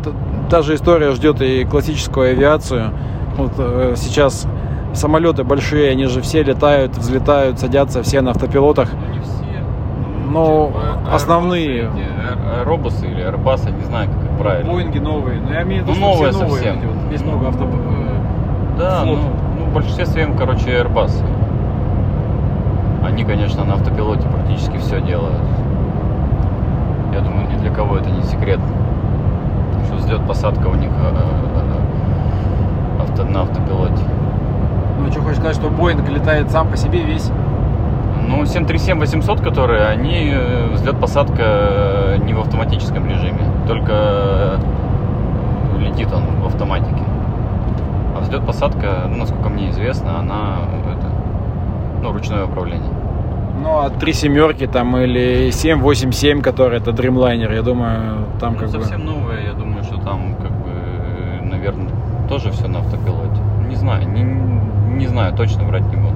та 0.49 0.63
же 0.63 0.75
история 0.75 1.13
ждет 1.13 1.41
и 1.43 1.65
классическую 1.65 2.31
авиацию. 2.31 2.91
Вот 3.37 3.53
э, 3.59 3.95
сейчас 3.97 4.47
самолеты 4.95 5.45
большие, 5.45 5.91
они 5.91 6.07
же 6.07 6.21
все 6.21 6.43
летают, 6.43 6.97
взлетают, 6.97 7.59
садятся 7.59 8.03
все 8.03 8.21
на 8.21 8.31
автопилотах. 8.33 8.89
Ну, 8.93 9.15
не 9.15 9.21
все. 9.21 9.31
Но 10.31 10.69
Типа, 10.69 11.15
основные. 11.15 11.83
Airbus 11.85 11.91
эти, 11.95 12.01
Эр- 12.01 12.61
Аэробусы 12.61 13.07
или 13.07 13.25
Airbus, 13.29 13.77
не 13.77 13.85
знаю, 13.85 14.09
как 14.09 14.39
правильно. 14.39 14.73
Боинги 14.73 14.99
новые. 14.99 15.41
Но 15.41 15.53
я 15.53 15.63
имею 15.63 15.85
в 15.85 15.89
виду, 15.89 15.99
Ну, 16.01 16.07
новые 16.13 16.33
все 16.33 16.43
новые. 16.45 16.63
совсем. 16.63 16.89
вот. 16.89 17.13
Есть 17.13 17.25
много 17.27 17.49
авто... 17.49 17.65
э, 17.65 18.79
Да, 18.79 19.03
флот. 19.03 19.19
ну, 19.19 19.25
ну, 19.59 19.65
в 19.67 19.75
большинстве 19.75 20.07
своем, 20.07 20.37
короче, 20.37 20.71
Airbus. 20.71 21.13
Они, 23.03 23.25
конечно, 23.25 23.65
на 23.65 23.75
автопилоте 23.75 24.29
практически 24.29 24.77
все 24.77 25.01
делают. 25.01 25.41
Я 27.13 27.21
думаю, 27.21 27.49
ни 27.51 27.57
для 27.57 27.71
кого 27.71 27.97
это 27.97 28.11
не 28.11 28.23
секрет. 28.23 28.61
Что 29.87 29.97
взлет, 29.97 30.27
посадка 30.27 30.67
у 30.69 30.75
них 30.75 30.91
э, 30.91 31.17
э, 32.99 33.03
авто, 33.03 33.25
на 33.25 33.43
автопилоте. 33.43 34.05
Ну, 35.01 35.11
что 35.11 35.23
хочешь 35.23 35.39
сказать, 35.39 35.57
что 35.57 35.71
Боинг 35.71 36.09
летает 36.09 36.51
сам 36.51 36.69
по 36.69 36.77
себе 36.77 37.03
весь? 37.03 37.31
Ну, 38.29 38.43
737-800, 38.43 39.43
которые, 39.43 39.87
они 39.87 40.35
взлет-посадка 40.75 42.19
не 42.23 42.35
в 42.35 42.41
автоматическом 42.41 43.09
режиме, 43.09 43.41
только 43.67 43.93
э, 43.93 44.59
летит 45.79 46.13
он 46.13 46.25
в 46.43 46.47
автоматике. 46.47 47.03
А 48.15 48.21
взлет-посадка, 48.21 49.07
ну, 49.09 49.17
насколько 49.17 49.49
мне 49.49 49.71
известно, 49.71 50.19
она 50.19 50.59
ну, 52.03 52.13
ручное 52.13 52.45
управление. 52.45 52.91
Ну, 53.63 53.79
а 53.79 53.91
три 53.91 54.13
семерки 54.13 54.67
там 54.67 54.97
или 54.97 55.51
787, 55.51 56.41
который 56.41 56.79
это 56.79 56.93
Dreamliner, 56.93 57.55
я 57.55 57.63
думаю, 57.63 58.27
там 58.41 58.55
Ну, 58.55 58.59
как 58.61 58.69
бы... 58.71 58.81
совсем 58.81 59.05
новое, 59.05 59.43
я 59.47 59.53
думаю, 59.53 59.85
что 59.85 59.97
там, 59.99 60.35
как 60.37 60.51
бы, 60.51 60.71
наверное, 61.43 61.89
тоже 62.29 62.51
все 62.53 62.69
на 62.69 62.79
автопилоте. 62.79 63.41
Не 63.69 63.77
знаю, 63.77 64.09
не, 64.09 64.23
не 64.97 65.07
знаю, 65.07 65.35
точно 65.35 65.65
врать 65.65 65.85
не 65.91 65.97
буду. 65.97 66.15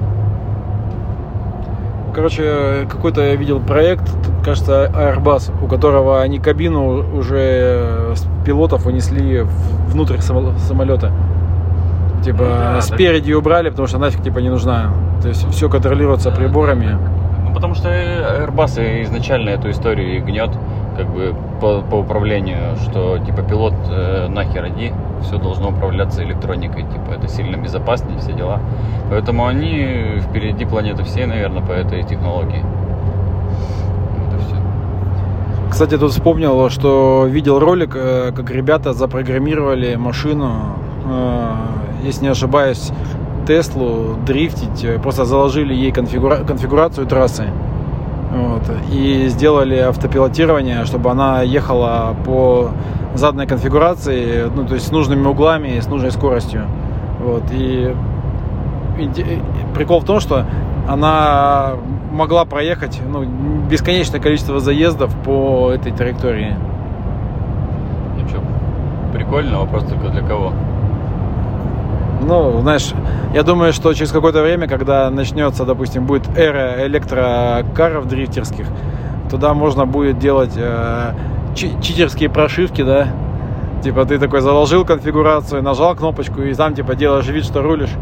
Короче, 2.13 2.87
какой-то 2.89 3.21
я 3.21 3.35
видел 3.35 3.59
проект, 3.59 4.09
кажется, 4.43 4.89
Airbus, 4.95 5.51
у 5.61 5.67
которого 5.67 6.21
они 6.21 6.39
кабину 6.39 7.03
уже 7.17 8.13
с 8.15 8.25
пилотов 8.45 8.85
унесли 8.85 9.41
внутрь 9.89 10.19
само- 10.19 10.57
самолета. 10.59 11.11
Типа 12.25 12.39
да, 12.39 12.81
спереди 12.81 13.33
убрали, 13.33 13.69
потому 13.69 13.87
что 13.87 13.99
нафиг 13.99 14.23
типа 14.23 14.39
не 14.39 14.49
нужна. 14.49 14.89
То 15.21 15.27
есть 15.27 15.47
все 15.51 15.69
контролируется 15.69 16.31
Да, 16.31 16.35
приборами. 16.35 16.97
Ну, 17.47 17.53
потому 17.53 17.75
что 17.75 17.87
Airbus 17.87 19.03
изначально 19.03 19.51
эту 19.51 19.69
историю 19.69 20.17
и 20.17 20.19
гнет 20.19 20.49
как 20.97 21.07
бы 21.13 21.35
по, 21.61 21.81
по 21.81 21.95
управлению, 21.97 22.77
что 22.77 23.19
типа 23.19 23.43
пилот 23.43 23.75
э, 23.91 24.27
нахер 24.27 24.67
иди, 24.69 24.91
все 25.21 25.37
должно 25.37 25.69
управляться 25.69 26.23
электроникой, 26.23 26.83
типа 26.83 27.11
это 27.11 27.27
сильно 27.27 27.57
безопаснее, 27.57 28.17
все 28.17 28.33
дела. 28.33 28.59
Поэтому 29.11 29.45
они 29.45 30.19
впереди 30.21 30.65
планеты 30.65 31.03
всей, 31.03 31.27
наверное, 31.27 31.61
по 31.61 31.73
этой 31.73 32.01
технологии. 32.03 32.63
Это 34.27 34.39
все. 34.39 34.55
Кстати, 35.69 35.95
тут 35.95 36.11
вспомнил, 36.11 36.71
что 36.71 37.27
видел 37.29 37.59
ролик, 37.59 37.95
э, 37.95 38.31
как 38.35 38.49
ребята 38.49 38.93
запрограммировали 38.93 39.95
машину, 39.95 40.77
э, 41.05 41.51
если 42.05 42.23
не 42.23 42.31
ошибаюсь, 42.31 42.91
Теслу 43.47 44.15
дрифтить, 44.25 44.83
э, 44.83 44.99
просто 44.99 45.25
заложили 45.25 45.73
ей 45.73 45.91
конфигура- 45.91 46.45
конфигурацию 46.45 47.05
трассы. 47.07 47.45
Вот, 48.31 48.63
и 48.91 49.27
сделали 49.27 49.77
автопилотирование, 49.77 50.83
чтобы 50.85 51.11
она 51.11 51.41
ехала 51.41 52.15
по 52.25 52.71
заданной 53.13 53.47
конфигурации, 53.47 54.51
ну, 54.53 54.65
то 54.65 54.73
есть 54.73 54.87
с 54.87 54.91
нужными 54.91 55.25
углами 55.27 55.77
и 55.77 55.81
с 55.81 55.87
нужной 55.87 56.11
скоростью. 56.11 56.63
Вот, 57.23 57.43
и 57.51 57.95
иде- 58.97 59.41
прикол 59.73 59.99
в 59.99 60.05
том, 60.05 60.19
что 60.19 60.45
она 60.89 61.73
могла 62.11 62.45
проехать 62.45 63.01
ну, 63.07 63.23
бесконечное 63.69 64.19
количество 64.19 64.59
заездов 64.59 65.15
по 65.23 65.71
этой 65.71 65.91
траектории. 65.91 66.55
Что, 68.27 68.39
прикольно, 69.13 69.59
вопрос 69.59 69.83
только 69.85 70.09
для 70.09 70.21
кого? 70.21 70.51
Ну, 72.27 72.59
знаешь, 72.61 72.91
я 73.33 73.43
думаю, 73.43 73.71
что 73.71 73.93
через 73.93 74.11
какое-то 74.11 74.41
время, 74.41 74.67
когда 74.67 75.09
начнется, 75.11 75.63
допустим, 75.63 76.05
будет 76.05 76.23
эра 76.35 76.85
электрокаров 76.87 78.07
дрифтерских, 78.07 78.65
туда 79.29 79.53
можно 79.53 79.85
будет 79.85 80.17
делать 80.17 80.53
э, 80.55 81.13
чи- 81.55 81.79
читерские 81.81 82.29
прошивки, 82.29 82.81
да? 82.81 83.07
Типа 83.83 84.05
ты 84.05 84.17
такой 84.17 84.41
заложил 84.41 84.85
конфигурацию, 84.85 85.61
нажал 85.61 85.95
кнопочку 85.95 86.41
и 86.41 86.53
там 86.55 86.73
типа 86.73 86.95
делаешь 86.95 87.27
вид, 87.27 87.45
что 87.45 87.61
рулишь, 87.61 87.93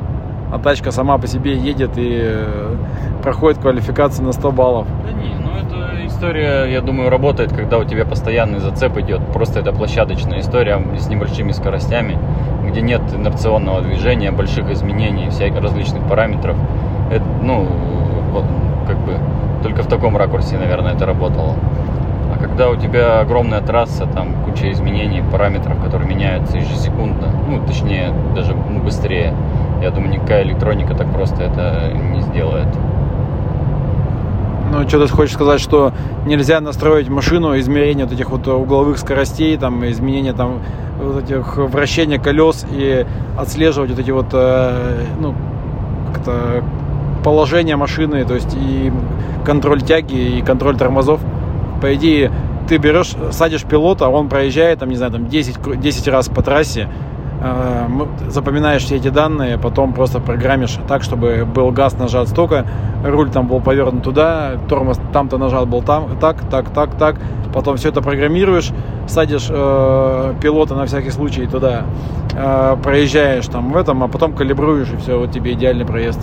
а 0.54 0.58
тачка 0.58 0.92
сама 0.92 1.18
по 1.18 1.28
себе 1.28 1.58
едет 1.58 1.98
и 1.98 2.20
э, 2.22 2.76
проходит 3.22 3.60
квалификацию 3.60 4.26
на 4.26 4.32
100 4.32 4.52
баллов. 4.54 4.88
Да 5.06 5.12
не, 5.12 5.34
ну 5.34 5.50
эта 5.58 6.08
история, 6.08 6.72
я 6.72 6.80
думаю, 6.80 7.10
работает, 7.10 7.52
когда 7.52 7.78
у 7.78 7.84
тебя 7.84 8.06
постоянный 8.06 8.60
зацеп 8.60 8.98
идет. 9.00 9.20
Просто 9.34 9.60
это 9.60 9.74
площадочная 9.74 10.40
история 10.40 10.82
с 10.98 11.10
небольшими 11.10 11.52
скоростями, 11.52 12.18
где 12.74 12.82
нет 12.82 13.02
инерционного 13.14 13.82
движения, 13.82 14.32
больших 14.32 14.72
изменений, 14.72 15.30
всяких 15.30 15.62
различных 15.62 16.04
параметров. 16.10 16.58
Это, 17.12 17.24
ну, 17.44 17.68
как 18.88 18.98
бы 18.98 19.18
только 19.62 19.84
в 19.84 19.88
таком 19.88 20.18
ракурсе, 20.18 20.58
наверное, 20.58 20.96
это 20.96 21.06
работало. 21.06 21.54
А 22.34 22.40
когда 22.42 22.72
у 22.72 22.76
тебя 22.76 23.20
огромная 23.20 23.62
трасса, 23.62 24.08
там 24.08 24.34
куча 24.44 24.72
изменений, 24.72 25.24
параметров, 25.32 25.82
которые 25.84 26.10
меняются 26.10 26.58
ежесекундно, 26.58 27.28
ну, 27.48 27.64
точнее, 27.64 28.12
даже 28.36 28.56
ну, 28.56 28.80
быстрее, 28.80 29.34
я 29.82 29.92
думаю, 29.92 30.14
никакая 30.14 30.44
электроника 30.44 30.96
так 30.96 31.08
просто 31.14 31.44
это 31.44 31.92
не 31.94 32.22
сделает. 32.22 32.68
Ну, 34.72 34.88
что 34.88 35.06
ты 35.06 35.14
хочешь 35.14 35.34
сказать, 35.34 35.62
что 35.62 35.94
нельзя 36.26 36.60
настроить 36.60 37.10
машину, 37.10 37.58
измерение 37.60 38.06
вот 38.06 38.14
этих 38.14 38.30
вот 38.30 38.48
угловых 38.48 38.98
скоростей, 38.98 39.58
там, 39.58 39.86
изменение 39.90 40.34
там 40.34 40.62
вот 41.02 41.24
этих 41.24 41.58
вращения 41.58 42.18
колес 42.20 42.66
и 42.72 43.06
отслеживать 43.38 43.92
вот 43.92 44.00
эти 44.00 44.12
вот, 44.12 44.28
э, 44.34 45.06
ну, 45.20 45.36
как-то 46.14 46.64
положение 47.24 47.76
машины, 47.76 48.26
то 48.26 48.34
есть 48.34 48.56
и 48.56 48.92
контроль 49.46 49.82
тяги, 49.82 50.38
и 50.38 50.42
контроль 50.42 50.78
тормозов. 50.78 51.20
По 51.82 51.94
идее, 51.96 52.32
ты 52.68 52.78
берешь, 52.78 53.14
садишь 53.32 53.64
пилота, 53.64 54.08
он 54.08 54.30
проезжает, 54.30 54.80
там, 54.80 54.90
не 54.90 54.96
знаю, 54.96 55.12
там 55.12 55.28
10, 55.28 55.58
кру- 55.58 55.76
10 55.76 56.08
раз 56.08 56.30
по 56.30 56.42
трассе, 56.42 56.88
запоминаешь 58.30 58.84
все 58.84 58.96
эти 58.96 59.10
данные, 59.10 59.58
потом 59.58 59.94
просто 59.94 60.20
программишь 60.20 60.78
так, 60.88 61.04
чтобы 61.04 61.46
был 61.46 61.72
газ 61.72 61.98
нажат 61.98 62.30
столько, 62.30 62.66
руль 63.04 63.30
там 63.30 63.48
был 63.48 63.60
повернут 63.60 64.04
туда, 64.04 64.54
тормоз 64.70 65.00
там-то 65.12 65.38
нажат 65.38 65.68
был 65.68 65.82
там, 65.82 66.18
так, 66.20 66.38
так, 66.50 66.70
так, 66.70 66.96
так. 66.96 67.16
Потом 67.54 67.78
все 67.78 67.90
это 67.90 68.02
программируешь, 68.02 68.72
садишь 69.08 69.48
э, 69.50 70.34
пилота 70.42 70.74
на 70.74 70.86
всякий 70.86 71.12
случай 71.12 71.46
туда, 71.46 71.84
э, 72.34 72.78
проезжаешь 72.82 73.46
там 73.48 73.72
в 73.72 73.78
этом, 73.78 74.04
а 74.04 74.08
потом 74.08 74.34
калибруешь, 74.34 74.90
и 74.92 74.98
все, 74.98 75.20
вот 75.20 75.32
тебе 75.32 75.54
идеальный 75.54 75.86
проезд. 75.86 76.20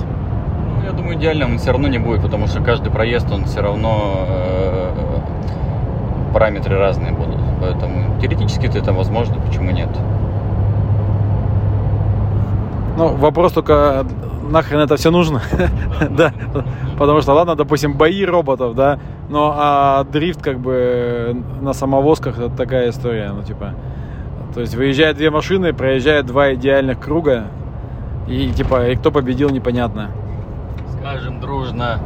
Ну, 0.78 0.84
я 0.84 0.92
думаю, 0.92 1.16
идеальным 1.16 1.52
он 1.52 1.58
все 1.58 1.70
равно 1.70 1.86
не 1.86 1.98
будет, 1.98 2.22
потому 2.22 2.48
что 2.48 2.60
каждый 2.62 2.90
проезд, 2.90 3.30
он 3.30 3.44
все 3.44 3.60
равно 3.60 4.26
э, 4.26 4.70
параметры 6.32 6.78
разные 6.78 7.12
будут. 7.12 7.38
Поэтому 7.60 8.18
теоретически 8.20 8.66
это 8.66 8.92
возможно, 8.92 9.36
почему 9.46 9.70
нет? 9.70 9.90
Ну, 13.00 13.14
вопрос 13.14 13.52
только, 13.52 14.04
нахрен 14.50 14.80
это 14.80 14.96
все 14.96 15.10
нужно? 15.10 15.40
Да, 16.10 16.34
потому 16.98 17.22
что, 17.22 17.32
ладно, 17.32 17.56
допустим, 17.56 17.94
бои 17.94 18.26
роботов, 18.26 18.74
да, 18.74 18.98
но 19.30 19.54
а 19.56 20.04
дрифт 20.04 20.42
как 20.42 20.58
бы 20.58 21.34
на 21.62 21.72
самовозках 21.72 22.38
это 22.38 22.50
такая 22.50 22.90
история, 22.90 23.32
ну, 23.32 23.42
типа, 23.42 23.72
то 24.52 24.60
есть 24.60 24.74
выезжают 24.74 25.16
две 25.16 25.30
машины, 25.30 25.72
проезжают 25.72 26.26
два 26.26 26.52
идеальных 26.52 27.00
круга, 27.00 27.44
и 28.28 28.50
типа, 28.50 28.88
и 28.90 28.96
кто 28.96 29.10
победил, 29.10 29.48
непонятно. 29.48 30.10
Скажем 30.98 31.40
дружно, 31.40 32.00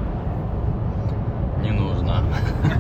не 1.61 1.73
нужно. 1.73 2.23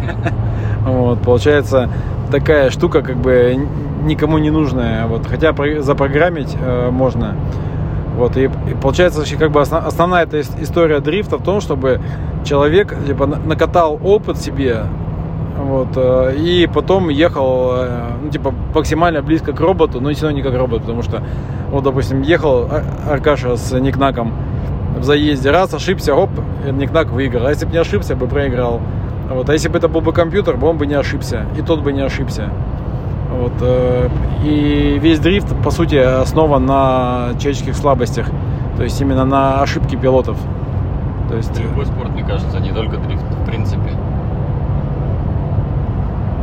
Вот, 0.85 1.21
получается, 1.23 1.91
такая 2.31 2.71
штука, 2.71 3.03
как 3.03 3.17
бы 3.17 3.57
никому 4.03 4.39
не 4.39 4.51
нужная. 4.51 5.07
Вот, 5.07 5.27
хотя 5.27 5.53
про- 5.53 5.81
запрограммить 5.81 6.55
э, 6.61 6.91
можно. 6.91 7.35
Вот, 8.17 8.37
и, 8.37 8.45
и 8.45 8.75
получается, 8.81 9.19
вообще, 9.19 9.37
как 9.37 9.51
бы 9.51 9.61
осна- 9.61 9.85
основная 9.87 10.23
эта 10.23 10.39
ис- 10.39 10.63
история 10.63 11.01
дрифта 11.01 11.37
в 11.39 11.43
том, 11.43 11.61
чтобы 11.61 12.01
человек 12.45 12.95
типа, 13.07 13.27
на- 13.27 13.39
накатал 13.39 13.99
опыт 14.05 14.39
себе, 14.39 14.85
вот, 15.59 15.89
э, 15.97 16.35
и 16.37 16.69
потом 16.73 17.09
ехал, 17.09 17.73
э, 17.75 18.01
ну, 18.23 18.31
типа, 18.31 18.55
максимально 18.75 19.21
близко 19.23 19.53
к 19.53 19.61
роботу, 19.61 20.01
но 20.01 20.13
все 20.13 20.27
равно 20.27 20.37
не 20.39 20.43
как 20.43 20.55
робот, 20.57 20.83
потому 20.83 21.03
что, 21.03 21.23
вот, 21.71 21.83
допустим, 21.85 22.23
ехал 22.23 22.69
Ар- 22.71 22.85
Аркаша 23.11 23.57
с 23.57 23.73
Никнаком 23.79 24.33
в 24.97 25.03
заезде, 25.03 25.51
раз, 25.51 25.75
ошибся, 25.75 26.15
оп, 26.15 26.31
Никнак 26.71 27.09
выиграл, 27.11 27.47
а 27.47 27.51
если 27.51 27.67
бы 27.67 27.73
не 27.73 27.79
ошибся, 27.79 28.15
бы 28.15 28.27
проиграл. 28.29 28.81
Вот, 29.29 29.49
а 29.49 29.53
если 29.55 29.69
бы 29.69 29.79
это 29.79 29.89
был 29.89 30.03
бы 30.03 30.13
компьютер, 30.13 30.57
бы 30.57 30.69
он 30.69 30.77
бы 30.77 30.87
не 30.87 30.95
ошибся, 30.95 31.47
и 31.59 31.63
тот 31.63 31.81
бы 31.81 31.93
не 31.93 32.03
ошибся. 32.03 32.51
Вот, 33.41 33.53
э, 33.61 34.09
и 34.45 34.99
весь 35.01 35.19
дрифт, 35.19 35.55
по 35.63 35.71
сути, 35.71 35.97
основан 35.97 36.67
на 36.67 37.31
человеческих 37.39 37.77
слабостях. 37.77 38.27
То 38.77 38.83
есть 38.83 39.01
именно 39.01 39.25
на 39.25 39.61
ошибки 39.63 39.97
пилотов. 39.97 40.37
То 41.29 41.37
есть... 41.37 41.59
Любой 41.61 41.87
спорт, 41.87 42.11
мне 42.11 42.23
кажется, 42.23 42.59
не 42.61 42.73
только 42.73 42.97
дрифт, 42.99 43.25
в 43.25 43.47
принципе. 43.47 43.93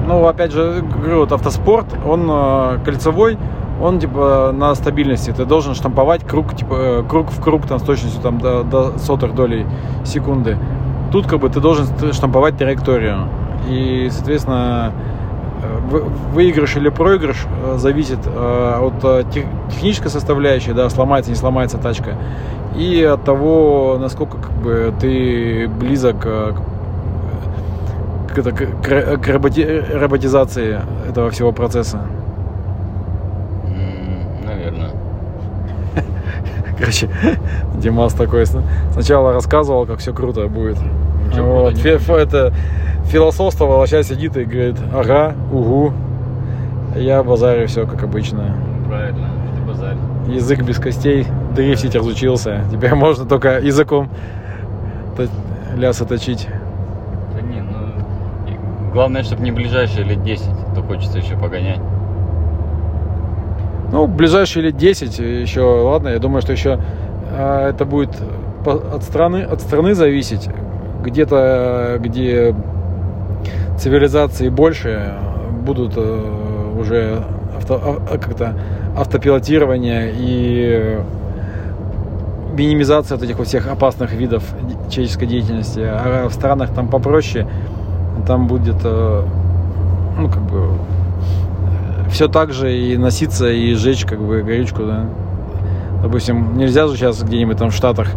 Ну, 0.08 0.26
опять 0.26 0.52
же, 0.52 0.84
говорю, 0.98 1.20
вот 1.20 1.32
автоспорт, 1.32 1.86
он 2.06 2.28
э, 2.30 2.80
кольцевой, 2.84 3.38
он 3.82 4.00
типа 4.00 4.52
на 4.54 4.76
стабильности. 4.76 5.32
Ты 5.32 5.46
должен 5.46 5.76
штамповать 5.76 6.24
круг, 6.26 6.56
типа, 6.56 6.74
э, 6.74 7.04
круг 7.08 7.32
в 7.32 7.42
круг 7.42 7.66
там, 7.68 7.80
с 7.80 7.84
точностью 7.84 8.22
там, 8.22 8.40
до, 8.40 8.64
до 8.64 8.98
сотых 8.98 9.36
долей 9.36 9.66
секунды. 10.04 10.58
Тут 11.12 11.28
как 11.28 11.40
бы 11.40 11.50
ты 11.50 11.60
должен 11.60 11.88
штамповать 12.12 12.58
траекторию. 12.58 13.28
И, 13.70 14.10
соответственно, 14.12 14.92
э, 14.92 15.21
выигрыш 15.92 16.76
или 16.78 16.90
проигрыш 16.90 17.46
э, 17.66 17.78
зависит 17.78 18.20
от 18.26 19.30
технической 19.70 20.10
составляющей, 20.10 20.74
да, 20.74 20.90
сломается, 20.90 21.32
не 21.32 21.38
сломается 21.38 21.78
тачка, 21.78 22.16
и 22.76 23.04
от 23.04 23.24
того, 23.24 23.98
насколько 24.00 24.38
как 24.38 24.52
бы 24.54 24.94
ты 25.00 25.68
близок 25.68 26.18
к, 26.20 26.56
к, 28.34 28.42
к, 28.42 29.18
к 29.18 29.28
роботи, 29.28 29.84
роботизации 29.94 30.80
этого 31.08 31.30
всего 31.32 31.52
процесса. 31.52 32.02
Короче, 36.80 37.10
Димас 37.76 38.14
такой 38.14 38.46
сначала 38.94 39.34
рассказывал, 39.34 39.86
как 39.86 40.00
все 40.00 40.14
круто 40.14 40.48
будет. 40.48 40.78
вот, 41.38 41.78
фи- 41.78 41.98
это 42.14 42.54
философствовал, 43.12 43.82
а 43.82 43.88
сейчас 43.88 44.08
сидит 44.08 44.38
и 44.38 44.46
говорит, 44.46 44.78
ага, 44.94 45.36
угу. 45.52 45.94
Я 46.96 47.24
базарю 47.24 47.68
все 47.68 47.86
как 47.86 48.04
обычно. 48.04 48.56
Правильно, 48.88 49.30
ты 49.56 49.62
базарь. 49.68 49.98
Язык 50.28 50.64
без 50.64 50.78
костей, 50.78 51.26
дрифтить 51.56 51.96
разучился. 51.96 52.64
Теперь 52.72 52.96
можно 52.96 53.26
только 53.26 53.60
языком 53.60 54.10
ляса 55.78 56.06
точить. 56.06 56.48
Да 57.34 57.42
не, 57.42 57.62
ну... 57.62 58.92
Главное, 58.94 59.24
чтобы 59.24 59.44
не 59.44 59.52
ближайшие 59.52 60.04
лет 60.04 60.24
10, 60.24 60.46
то 60.76 60.82
хочется 60.82 61.20
еще 61.20 61.38
погонять. 61.38 61.80
Ну, 63.92 64.08
ближайшие 64.08 64.64
лет 64.64 64.78
10 64.78 65.20
еще, 65.20 65.62
ладно, 65.62 66.10
я 66.10 66.20
думаю, 66.20 66.42
что 66.42 66.52
еще 66.52 66.80
э, 67.30 67.70
это 67.70 67.86
будет 67.86 68.12
от 68.66 69.04
страны, 69.04 69.44
от 69.44 69.62
страны 69.62 69.96
зависеть. 69.96 70.50
Где-то, 71.04 71.98
где 72.00 72.54
цивилизации 73.78 74.50
больше, 74.50 75.14
будут 75.64 75.94
э, 75.96 76.76
уже 76.80 77.24
авто, 77.58 78.00
а, 78.10 78.18
как-то 78.18 78.56
автопилотирование 78.96 80.14
и 80.16 81.00
минимизация 82.54 83.18
вот 83.18 83.24
этих 83.24 83.38
вот 83.38 83.48
всех 83.48 83.68
опасных 83.68 84.14
видов 84.14 84.44
человеческой 84.90 85.28
деятельности. 85.28 85.80
А 85.80 86.28
в 86.28 86.34
странах 86.34 86.74
там 86.74 86.90
попроще, 86.90 87.48
там 88.28 88.48
будет, 88.48 88.78
э, 88.84 89.24
ну, 90.18 90.30
как 90.30 90.42
бы, 90.44 90.74
все 92.12 92.28
так 92.28 92.52
же 92.52 92.76
и 92.76 92.98
носиться, 92.98 93.50
и 93.50 93.74
сжечь 93.74 94.06
как 94.06 94.20
бы 94.20 94.42
горючку, 94.44 94.84
да. 94.84 95.06
Допустим, 96.04 96.58
нельзя 96.58 96.88
же 96.88 96.98
сейчас 96.98 97.22
где-нибудь 97.24 97.58
там 97.58 97.70
в 97.70 97.74
Штатах 97.74 98.08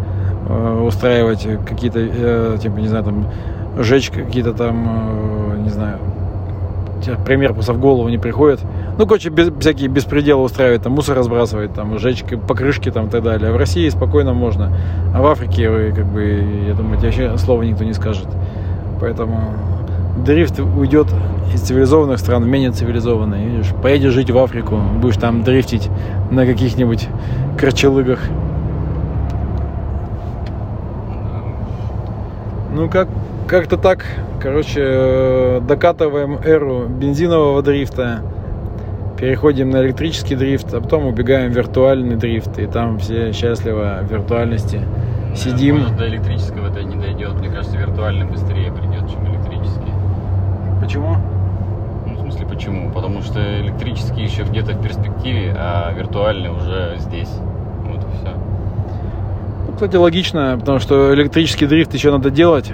э, 0.49 0.83
устраивать 0.87 1.47
какие-то, 1.67 2.01
э, 2.01 2.59
типа, 2.61 2.79
не 2.79 2.89
знаю, 2.89 3.05
там, 3.05 3.29
сжечь 3.79 4.11
какие-то 4.11 4.53
там, 4.53 5.55
э, 5.55 5.59
не 5.59 5.71
знаю, 5.71 5.99
пример 7.25 7.53
просто 7.53 7.73
в 7.73 7.81
голову 7.81 8.09
не 8.09 8.19
приходит. 8.19 8.61
Ну, 8.99 9.07
короче, 9.07 9.29
без, 9.29 9.51
всякие 9.59 9.89
беспределы 9.89 10.43
устраивать, 10.43 10.83
там, 10.83 10.93
мусор 10.93 11.17
разбрасывать, 11.17 11.75
там, 11.75 11.99
сжечь 11.99 12.25
покрышки 12.47 12.91
там 12.91 13.07
и 13.07 13.11
так 13.11 13.23
далее. 13.23 13.51
А 13.51 13.53
в 13.53 13.57
России 13.57 13.89
спокойно 13.89 14.33
можно. 14.33 14.73
А 15.15 15.21
в 15.21 15.27
Африке, 15.27 15.93
как 15.95 16.07
бы, 16.07 16.65
я 16.67 16.75
думаю, 16.75 16.99
тебе 16.99 17.09
вообще 17.09 17.39
слова 17.39 17.63
никто 17.63 17.85
не 17.85 17.93
скажет. 17.93 18.29
Поэтому 19.01 19.55
дрифт 20.25 20.61
уйдет 20.61 21.09
из 21.53 21.61
цивилизованных 21.61 22.19
стран 22.19 22.45
в 22.45 22.47
менее 22.47 22.71
цивилизованные. 22.71 23.47
Видишь, 23.47 23.73
поедешь 23.83 24.13
жить 24.13 24.31
в 24.31 24.39
Африку, 24.39 24.79
будешь 25.01 25.17
там 25.17 25.43
дрифтить 25.43 25.91
на 26.31 26.47
каких-нибудь 26.47 27.09
корчелыгах. 27.59 28.21
Ну, 32.75 32.89
как, 32.89 33.09
как-то 33.47 33.77
так. 33.77 34.05
Короче, 34.41 35.61
докатываем 35.67 36.39
эру 36.45 36.87
бензинового 36.87 37.63
дрифта, 37.63 38.21
переходим 39.19 39.71
на 39.71 39.83
электрический 39.83 40.37
дрифт, 40.37 40.75
а 40.75 40.81
потом 40.81 41.07
убегаем 41.07 41.51
в 41.53 41.57
виртуальный 41.57 42.17
дрифт, 42.17 42.59
и 42.59 42.67
там 42.67 42.99
все 42.99 43.33
счастливо 43.33 44.01
в 44.03 44.13
виртуальности. 44.13 44.83
Сидим. 45.35 45.81
Может, 45.81 45.97
до 45.97 46.09
электрического 46.09 46.69
это 46.69 46.83
не 46.83 46.97
дойдет. 46.97 47.35
Мне 47.35 47.49
кажется, 47.49 47.77
виртуальный 47.77 48.27
быстрее 48.27 48.71
придет, 48.71 49.11
чем 49.11 49.27
электрический. 49.27 49.93
Почему? 50.81 51.17
Ну, 52.07 52.15
в 52.15 52.21
смысле, 52.21 52.47
почему? 52.47 52.91
Потому 52.93 53.23
что 53.23 53.41
электрический 53.61 54.23
еще 54.23 54.43
где-то 54.43 54.75
в 54.75 54.83
перспективе, 54.83 55.57
а 55.59 55.93
виртуальный 55.93 56.51
уже 56.51 56.97
здесь. 56.99 57.31
Вот 57.85 57.97
и 57.97 58.17
все. 58.17 58.35
Ну, 59.67 59.73
кстати, 59.73 59.97
логично, 59.97 60.57
потому 60.61 60.79
что 60.79 61.15
электрический 61.15 61.67
дрифт 61.67 61.95
еще 61.95 62.13
надо 62.13 62.31
делать. 62.31 62.73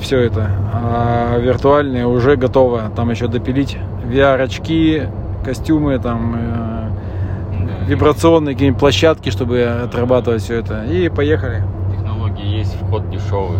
Все 0.00 0.20
это. 0.20 0.50
А 0.72 1.38
виртуальные 1.38 2.06
уже 2.06 2.36
готово. 2.36 2.90
Там 2.94 3.10
еще 3.10 3.28
допилить 3.28 3.78
VR-очки, 4.04 5.04
костюмы, 5.44 5.98
там 5.98 6.36
э, 6.36 7.86
вибрационные 7.86 8.54
какие-нибудь 8.54 8.80
площадки, 8.80 9.30
чтобы 9.30 9.62
отрабатывать 9.62 10.42
все 10.42 10.56
это. 10.56 10.84
И 10.84 11.08
поехали. 11.08 11.62
Технологии 11.92 12.58
есть, 12.58 12.76
вход 12.80 13.08
дешевый. 13.10 13.58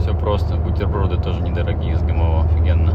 Все 0.00 0.14
просто. 0.14 0.56
Бутерброды 0.56 1.16
тоже 1.16 1.40
недорогие 1.40 1.96
с 1.96 2.02
ГМО. 2.02 2.44
Офигенно. 2.44 2.92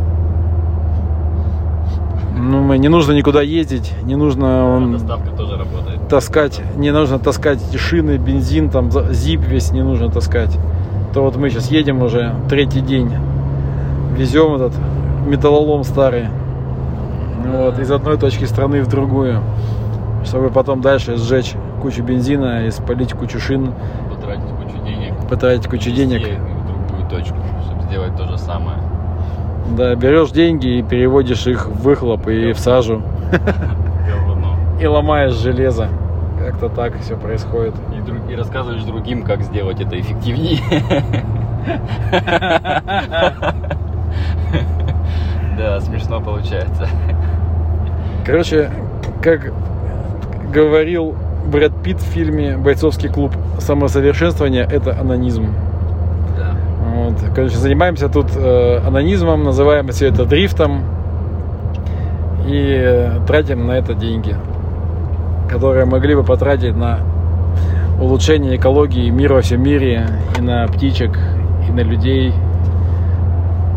Ну, 2.37 2.61
мы, 2.61 2.77
не 2.77 2.87
нужно 2.87 3.11
никуда 3.11 3.41
ездить, 3.41 3.93
не 4.03 4.15
нужно 4.15 4.65
он, 4.65 4.93
доставка 4.93 5.29
тоже 5.31 5.57
работает. 5.57 6.07
таскать, 6.07 6.61
не 6.77 6.91
нужно 6.91 7.19
таскать 7.19 7.59
шины, 7.77 8.17
бензин, 8.17 8.69
там 8.69 8.89
зип 9.11 9.41
весь 9.41 9.71
не 9.71 9.83
нужно 9.83 10.09
таскать. 10.09 10.57
То 11.13 11.23
вот 11.23 11.35
мы 11.37 11.49
сейчас 11.49 11.71
едем 11.71 12.01
уже 12.01 12.35
третий 12.49 12.81
день, 12.81 13.11
везем 14.15 14.55
этот 14.55 14.73
металлолом 15.25 15.83
старый, 15.83 16.27
вот, 17.45 17.79
из 17.79 17.91
одной 17.91 18.17
точки 18.17 18.45
страны 18.45 18.81
в 18.81 18.87
другую, 18.87 19.41
чтобы 20.23 20.49
потом 20.49 20.81
дальше 20.81 21.17
сжечь 21.17 21.53
кучу 21.81 22.03
бензина 22.03 22.67
и 22.67 22.71
спалить 22.71 23.13
кучу 23.13 23.39
шин. 23.39 23.73
Потратить 24.09 24.49
кучу 24.55 24.85
денег. 24.85 25.13
Потратить 25.29 25.67
кучу 25.67 25.91
денег 25.91 26.27
точку, 27.09 27.35
чтобы 27.65 27.81
сделать 27.83 28.15
то 28.15 28.27
же 28.27 28.37
самое. 28.37 28.77
Да, 29.75 29.95
берешь 29.95 30.31
деньги 30.31 30.77
и 30.77 30.83
переводишь 30.83 31.47
их 31.47 31.67
в 31.67 31.81
выхлоп 31.81 32.27
и 32.27 32.53
в 32.53 32.59
сажу. 32.59 33.01
И 34.81 34.85
ломаешь 34.85 35.33
железо. 35.33 35.89
Как-то 36.59 36.75
так 36.75 36.99
все 36.99 37.15
происходит. 37.15 37.73
И, 37.97 38.01
друг, 38.01 38.29
и 38.29 38.35
рассказываешь 38.35 38.83
другим, 38.83 39.23
как 39.23 39.43
сделать 39.43 39.79
это 39.79 39.97
эффективнее. 39.97 40.59
Да, 45.57 45.79
смешно 45.79 46.19
получается. 46.19 46.87
Короче, 48.25 48.71
как 49.21 49.53
говорил 50.51 51.15
Брэд 51.47 51.81
Питт 51.81 52.01
в 52.01 52.05
фильме 52.05 52.57
«Бойцовский 52.57 53.09
клуб», 53.09 53.33
самосовершенствование– 53.59 54.67
это 54.69 54.99
анонизм. 54.99 55.53
Вот. 56.93 57.13
Короче, 57.35 57.55
занимаемся 57.55 58.09
тут 58.09 58.35
э, 58.35 58.79
анонизмом, 58.85 59.43
называем 59.43 59.87
все 59.89 60.07
это 60.07 60.25
дрифтом 60.25 60.83
и 62.45 62.75
э, 62.77 63.19
тратим 63.27 63.67
на 63.67 63.73
это 63.73 63.93
деньги, 63.93 64.35
которые 65.49 65.85
могли 65.85 66.15
бы 66.15 66.23
потратить 66.23 66.75
на 66.75 66.99
улучшение 67.99 68.55
экологии 68.55 69.09
мира 69.09 69.35
во 69.35 69.41
всем 69.41 69.61
мире, 69.61 70.07
и 70.37 70.41
на 70.41 70.67
птичек, 70.67 71.17
и 71.67 71.71
на 71.71 71.81
людей. 71.81 72.33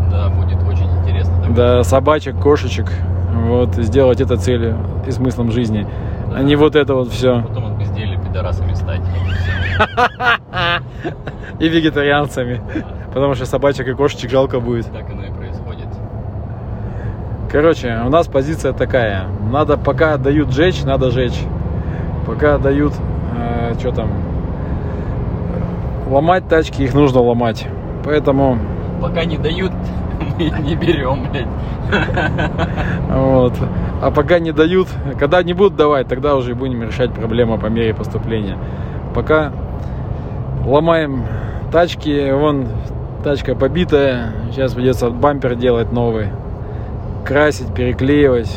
Да, 0.09 0.29
будет 0.29 0.61
очень 0.63 0.89
интересно. 1.01 1.33
Да, 1.49 1.83
собачек, 1.83 2.37
кошечек. 2.39 2.87
Вот, 3.33 3.75
сделать 3.75 4.21
это 4.21 4.37
целью 4.37 4.77
и 5.07 5.11
смыслом 5.11 5.51
жизни, 5.51 5.87
да. 6.29 6.37
а 6.37 6.43
не 6.43 6.55
вот 6.55 6.75
это 6.75 6.93
вот 6.93 7.09
все. 7.09 7.41
Потом 7.41 7.73
от 7.73 7.79
безделия 7.79 8.19
пидорасами 8.19 8.73
стать. 8.75 9.01
И 11.59 11.67
вегетарианцами. 11.67 12.61
Потому 13.13 13.33
что 13.35 13.45
собачек 13.45 13.87
и 13.87 13.93
кошечек 13.93 14.31
жалко 14.31 14.59
будет. 14.59 14.85
Так 14.91 15.09
оно 15.09 15.23
и 15.23 15.31
происходит. 15.31 15.87
Короче, 17.51 17.99
у 18.05 18.09
нас 18.09 18.27
позиция 18.27 18.73
такая. 18.73 19.27
Надо, 19.51 19.77
пока 19.77 20.17
дают 20.17 20.51
жечь, 20.51 20.83
надо 20.83 21.11
жечь. 21.11 21.39
Пока 22.25 22.57
дают, 22.57 22.93
э, 23.37 23.73
что 23.79 23.91
там, 23.91 24.09
ломать 26.07 26.47
тачки, 26.47 26.83
их 26.83 26.93
нужно 26.93 27.21
ломать. 27.21 27.67
Поэтому... 28.05 28.57
Пока 29.01 29.25
не 29.25 29.37
дают, 29.37 29.71
мы 30.39 30.59
не 30.61 30.75
берем, 30.75 31.27
блядь. 31.29 31.47
Вот. 33.09 33.53
А 34.01 34.11
пока 34.11 34.39
не 34.39 34.51
дают, 34.51 34.87
когда 35.19 35.43
не 35.43 35.53
будут 35.53 35.75
давать, 35.75 36.07
тогда 36.07 36.35
уже 36.35 36.55
будем 36.55 36.83
решать 36.83 37.13
проблему 37.13 37.57
по 37.57 37.67
мере 37.67 37.93
поступления. 37.93 38.57
Пока 39.13 39.51
ломаем 40.65 41.25
тачки, 41.71 42.31
вон 42.31 42.67
тачка 43.23 43.55
побитая, 43.55 44.33
сейчас 44.51 44.73
придется 44.73 45.09
бампер 45.09 45.55
делать 45.55 45.91
новый, 45.91 46.27
красить, 47.25 47.73
переклеивать, 47.73 48.53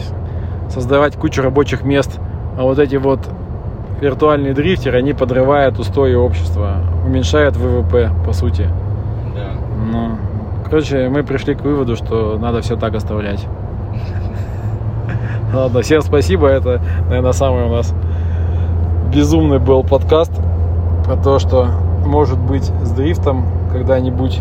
создавать 0.69 1.17
кучу 1.17 1.43
рабочих 1.43 1.83
мест. 1.85 2.19
А 2.59 2.63
вот 2.63 2.79
эти 2.79 2.97
вот 2.97 3.21
виртуальные 4.01 4.55
дрифтеры, 4.55 4.99
они 4.99 5.13
подрывают 5.13 5.79
устои 5.79 6.15
общества, 6.15 6.77
уменьшают 7.05 7.57
ВВП, 7.57 8.11
по 8.25 8.33
сути. 8.33 8.69
Да. 9.35 9.53
Ну, 9.91 10.11
короче, 10.69 11.09
мы 11.09 11.23
пришли 11.23 11.55
к 11.55 11.63
выводу, 11.63 11.97
что 11.97 12.39
надо 12.39 12.61
все 12.61 12.77
так 12.77 12.95
оставлять. 12.95 13.47
Ладно, 15.55 15.83
всем 15.83 16.03
спасибо. 16.03 16.49
Это, 16.49 16.81
наверное, 17.09 17.33
самый 17.33 17.65
у 17.65 17.71
нас 17.71 17.95
безумный 19.13 19.59
был 19.59 19.83
подкаст 19.83 20.33
про 21.05 21.17
то, 21.17 21.39
что 21.39 21.69
может 22.05 22.39
быть 22.39 22.65
с 22.65 22.91
дрифтом 22.91 23.47
когда-нибудь. 23.73 24.41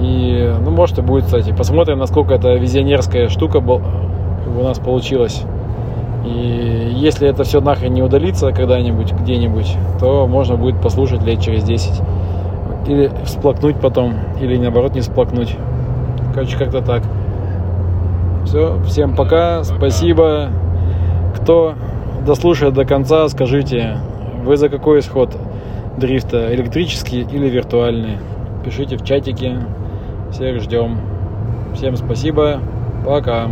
И, 0.00 0.54
ну, 0.60 0.70
может 0.70 0.98
и 0.98 1.02
будет, 1.02 1.24
кстати. 1.24 1.54
Посмотрим, 1.56 1.98
насколько 1.98 2.34
это 2.34 2.54
визионерская 2.54 3.28
штука 3.28 3.58
у 3.58 4.62
нас 4.62 4.78
получилась. 4.78 5.44
И 6.26 6.92
если 6.96 7.28
это 7.28 7.44
все 7.44 7.60
нахрен 7.60 7.94
не 7.94 8.02
удалится 8.02 8.52
когда-нибудь, 8.52 9.12
где-нибудь, 9.12 9.76
то 10.00 10.26
можно 10.26 10.56
будет 10.56 10.80
послушать 10.80 11.22
лет 11.22 11.40
через 11.40 11.64
10. 11.64 12.02
Или 12.88 13.10
всплакнуть 13.24 13.76
потом, 13.76 14.14
или 14.40 14.56
наоборот 14.56 14.94
не 14.94 15.00
всплакнуть. 15.00 15.56
Короче, 16.34 16.56
как-то 16.56 16.82
так. 16.82 17.02
Все, 18.44 18.78
всем 18.86 19.16
пока, 19.16 19.58
пока. 19.58 19.64
спасибо. 19.64 20.48
Кто 21.36 21.74
дослушает 22.26 22.74
до 22.74 22.84
конца, 22.84 23.28
скажите, 23.28 23.98
вы 24.44 24.56
за 24.56 24.68
какой 24.68 25.00
исход 25.00 25.36
дрифта, 25.96 26.54
электрический 26.54 27.22
или 27.22 27.48
виртуальный? 27.48 28.18
Пишите 28.64 28.96
в 28.96 29.04
чатике, 29.04 29.58
всех 30.32 30.60
ждем. 30.60 30.98
Всем 31.74 31.96
спасибо, 31.96 32.60
пока. 33.04 33.48